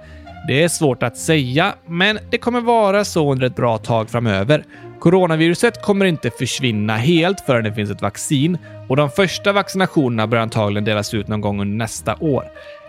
Det 0.49 0.63
är 0.63 0.69
svårt 0.69 1.03
att 1.03 1.17
säga, 1.17 1.75
men 1.87 2.19
det 2.31 2.39
kommer 2.39 2.61
vara 2.61 3.05
så 3.05 3.33
under 3.33 3.47
ett 3.47 3.57
bra 3.57 3.79
tag 3.79 4.11
framöver. 4.11 4.65
Coronaviruset 5.01 5.83
kommer 5.83 6.07
inte 6.07 6.31
försvinna 6.31 6.97
helt 6.97 7.41
förrän 7.41 7.65
det 7.65 7.75
finns 7.75 7.91
ett 7.91 8.03
vaccin 8.03 8.59
och 8.89 8.97
de 8.97 9.11
första 9.11 9.53
vaccinationerna 9.53 10.27
bör 10.27 10.39
antagligen 10.39 10.85
delas 10.85 11.15
ut 11.15 11.29
någon 11.29 11.41
gång 11.41 11.61
under 11.61 11.77
nästa 11.77 12.17
år. 12.21 12.45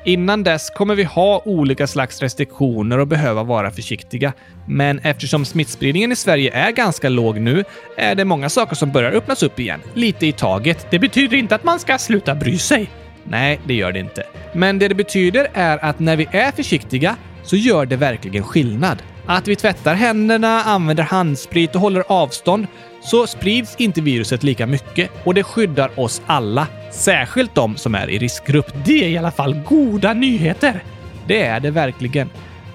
Innan 0.05 0.43
dess 0.43 0.69
kommer 0.69 0.95
vi 0.95 1.03
ha 1.03 1.41
olika 1.45 1.87
slags 1.87 2.21
restriktioner 2.21 2.97
och 2.97 3.07
behöva 3.07 3.43
vara 3.43 3.71
försiktiga. 3.71 4.33
Men 4.67 4.99
eftersom 4.99 5.45
smittspridningen 5.45 6.11
i 6.11 6.15
Sverige 6.15 6.53
är 6.53 6.71
ganska 6.71 7.09
låg 7.09 7.39
nu 7.39 7.63
är 7.97 8.15
det 8.15 8.25
många 8.25 8.49
saker 8.49 8.75
som 8.75 8.91
börjar 8.91 9.11
öppnas 9.11 9.43
upp 9.43 9.59
igen, 9.59 9.81
lite 9.93 10.27
i 10.27 10.31
taget. 10.31 10.87
Det 10.89 10.99
betyder 10.99 11.37
inte 11.37 11.55
att 11.55 11.63
man 11.63 11.79
ska 11.79 11.97
sluta 11.97 12.35
bry 12.35 12.57
sig. 12.57 12.89
Nej, 13.23 13.59
det 13.65 13.73
gör 13.73 13.91
det 13.91 13.99
inte. 13.99 14.23
Men 14.53 14.79
det 14.79 14.87
det 14.87 14.95
betyder 14.95 15.47
är 15.53 15.85
att 15.85 15.99
när 15.99 16.15
vi 16.15 16.27
är 16.31 16.51
försiktiga 16.51 17.15
så 17.43 17.55
gör 17.55 17.85
det 17.85 17.95
verkligen 17.95 18.43
skillnad. 18.43 19.03
Att 19.31 19.47
vi 19.47 19.55
tvättar 19.55 19.95
händerna, 19.95 20.63
använder 20.63 21.03
handsprit 21.03 21.75
och 21.75 21.81
håller 21.81 22.03
avstånd 22.07 22.67
så 23.01 23.27
sprids 23.27 23.75
inte 23.75 24.01
viruset 24.01 24.43
lika 24.43 24.67
mycket 24.67 25.11
och 25.23 25.33
det 25.33 25.43
skyddar 25.43 25.99
oss 25.99 26.21
alla. 26.25 26.67
Särskilt 26.91 27.55
de 27.55 27.77
som 27.77 27.95
är 27.95 28.09
i 28.09 28.17
riskgrupp. 28.17 28.65
Det 28.85 29.05
är 29.05 29.09
i 29.09 29.17
alla 29.17 29.31
fall 29.31 29.55
goda 29.55 30.13
nyheter. 30.13 30.83
Det 31.27 31.43
är 31.43 31.59
det 31.59 31.71
verkligen. 31.71 32.29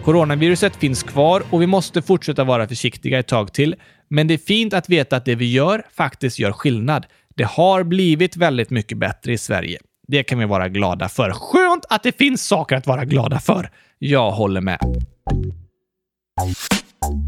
Coronaviruset 0.05 0.77
finns 0.77 1.03
kvar 1.03 1.43
och 1.51 1.63
vi 1.63 1.67
måste 1.67 2.03
fortsätta 2.03 2.45
vara 2.45 2.69
försiktiga 2.69 3.19
ett 3.19 3.29
tag 3.29 3.53
till. 3.53 3.77
Men 4.09 4.27
det 4.27 4.35
är 4.35 4.39
fint 4.39 4.75
att 4.75 4.89
veta 4.89 5.17
att 5.17 5.25
det 5.25 5.35
vi 5.35 5.53
gör 5.53 5.83
faktiskt 5.97 6.39
gör 6.39 6.53
skillnad. 6.53 7.07
Det 7.37 7.45
har 7.45 7.83
blivit 7.83 8.37
väldigt 8.37 8.71
mycket 8.71 8.99
bättre 8.99 9.33
i 9.33 9.39
Sverige. 9.39 9.79
Det 10.09 10.23
kan 10.23 10.39
vi 10.39 10.45
vara 10.45 10.69
glada 10.69 11.09
för. 11.09 11.31
Skönt 11.31 11.85
att 11.91 12.03
det 12.03 12.19
finns 12.19 12.47
saker 12.47 12.77
att 12.77 12.87
vara 12.87 13.05
glada 13.05 13.41
för. 13.41 13.71
Jag 13.99 14.31
håller 14.31 14.61
med. 14.61 14.79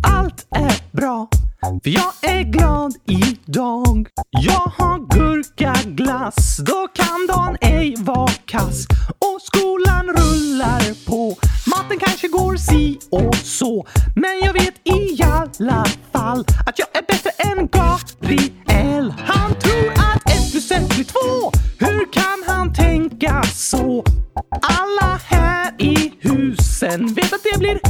Allt 0.02 0.46
är 0.50 0.96
bra, 0.96 1.28
för 1.60 1.90
jag 1.90 2.12
är 2.22 2.42
glad 2.42 2.94
idag. 3.06 4.08
Jag 4.30 4.72
har 4.76 4.98
gurkaglass, 4.98 6.56
då 6.56 6.88
kan 6.94 7.26
dagen 7.26 7.56
ej 7.60 7.94
vara 7.98 8.28
kass. 8.44 8.86
Och 9.18 9.42
skolan 9.42 10.06
rullar 10.06 11.06
på, 11.06 11.36
matten 11.66 11.98
kanske 11.98 12.28
går 12.28 12.56
si 12.56 12.98
och 13.10 13.36
så. 13.36 13.86
Men 14.16 14.40
jag 14.44 14.52
vet 14.52 14.74
i 14.84 15.22
alla 15.22 15.84
fall 16.12 16.44
att 16.66 16.78
jag 16.78 16.88
är 16.92 17.02
bättre 17.06 17.30
än 17.30 17.68
Gabriel. 17.68 19.14
Han 19.18 19.54
tror 19.54 19.90
att 19.90 20.30
ett 20.30 20.50
plus 20.50 20.70
ett 20.70 20.88
blir 20.88 21.04
två. 21.04 21.52
Hur 21.78 22.12
kan 22.12 22.44
han 22.46 22.74
tänka 22.74 23.42
så? 23.42 24.04
Alla 24.62 25.20
här 25.24 25.74
i 25.78 26.12
husen 26.20 27.14
vet 27.14 27.32
att 27.32 27.42
det 27.52 27.58
blir 27.58 27.80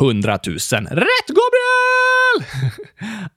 100 0.00 0.38
000. 0.46 0.56
Rätt 0.90 1.28
Gabriel! 1.28 2.50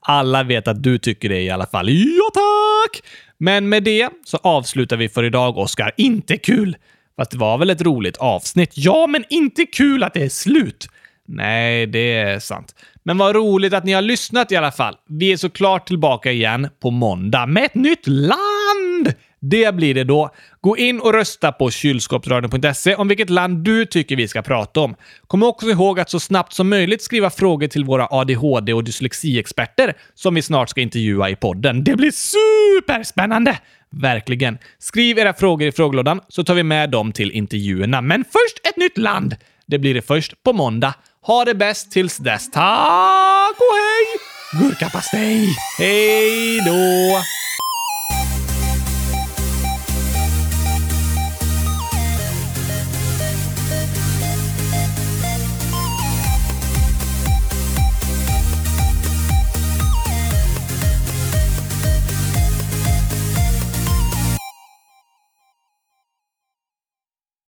Alla 0.00 0.42
vet 0.42 0.68
att 0.68 0.82
du 0.82 0.98
tycker 0.98 1.28
det 1.28 1.40
i 1.40 1.50
alla 1.50 1.66
fall. 1.66 1.88
Ja 1.90 2.30
tack! 2.34 3.02
Men 3.38 3.68
med 3.68 3.82
det 3.82 4.10
så 4.24 4.36
avslutar 4.36 4.96
vi 4.96 5.08
för 5.08 5.24
idag, 5.24 5.58
Oskar. 5.58 5.92
Inte 5.96 6.36
kul! 6.36 6.76
Fast 7.16 7.30
det 7.30 7.38
var 7.38 7.58
väl 7.58 7.70
ett 7.70 7.82
roligt 7.82 8.16
avsnitt? 8.16 8.72
Ja, 8.74 9.06
men 9.06 9.24
inte 9.30 9.66
kul 9.66 10.02
att 10.02 10.14
det 10.14 10.22
är 10.22 10.28
slut! 10.28 10.88
Nej, 11.28 11.86
det 11.86 12.12
är 12.12 12.38
sant. 12.38 12.74
Men 13.02 13.18
vad 13.18 13.34
roligt 13.34 13.74
att 13.74 13.84
ni 13.84 13.92
har 13.92 14.02
lyssnat 14.02 14.52
i 14.52 14.56
alla 14.56 14.72
fall. 14.72 14.96
Vi 15.08 15.32
är 15.32 15.36
såklart 15.36 15.86
tillbaka 15.86 16.32
igen 16.32 16.68
på 16.80 16.90
måndag 16.90 17.46
med 17.46 17.64
ett 17.64 17.74
nytt 17.74 18.06
land! 18.06 19.14
Det 19.50 19.74
blir 19.74 19.94
det 19.94 20.04
då. 20.04 20.30
Gå 20.60 20.76
in 20.76 21.00
och 21.00 21.12
rösta 21.12 21.52
på 21.52 21.70
kylskåpsradion.se 21.70 22.94
om 22.94 23.08
vilket 23.08 23.30
land 23.30 23.58
du 23.58 23.86
tycker 23.86 24.16
vi 24.16 24.28
ska 24.28 24.42
prata 24.42 24.80
om. 24.80 24.96
Kom 25.26 25.42
också 25.42 25.70
ihåg 25.70 26.00
att 26.00 26.10
så 26.10 26.20
snabbt 26.20 26.52
som 26.52 26.68
möjligt 26.68 27.02
skriva 27.02 27.30
frågor 27.30 27.66
till 27.66 27.84
våra 27.84 28.08
ADHD 28.10 28.72
och 28.72 28.84
dyslexiexperter 28.84 29.94
som 30.14 30.34
vi 30.34 30.42
snart 30.42 30.70
ska 30.70 30.80
intervjua 30.80 31.30
i 31.30 31.36
podden. 31.36 31.84
Det 31.84 31.96
blir 31.96 32.10
superspännande! 32.10 33.58
Verkligen. 33.90 34.58
Skriv 34.78 35.18
era 35.18 35.34
frågor 35.34 35.68
i 35.68 35.72
frågelådan 35.72 36.20
så 36.28 36.44
tar 36.44 36.54
vi 36.54 36.62
med 36.62 36.90
dem 36.90 37.12
till 37.12 37.30
intervjuerna. 37.30 38.00
Men 38.00 38.24
först 38.24 38.66
ett 38.68 38.76
nytt 38.76 38.98
land! 38.98 39.36
Det 39.66 39.78
blir 39.78 39.94
det 39.94 40.02
först 40.02 40.42
på 40.42 40.52
måndag. 40.52 40.94
Ha 41.26 41.44
det 41.44 41.54
bäst 41.54 41.92
tills 41.92 42.16
dess. 42.16 42.50
Tack 42.50 43.56
och 43.56 43.76
hej! 43.76 44.20
Gurkapastej! 44.60 45.48
Hej 45.78 46.60
då! 46.66 47.43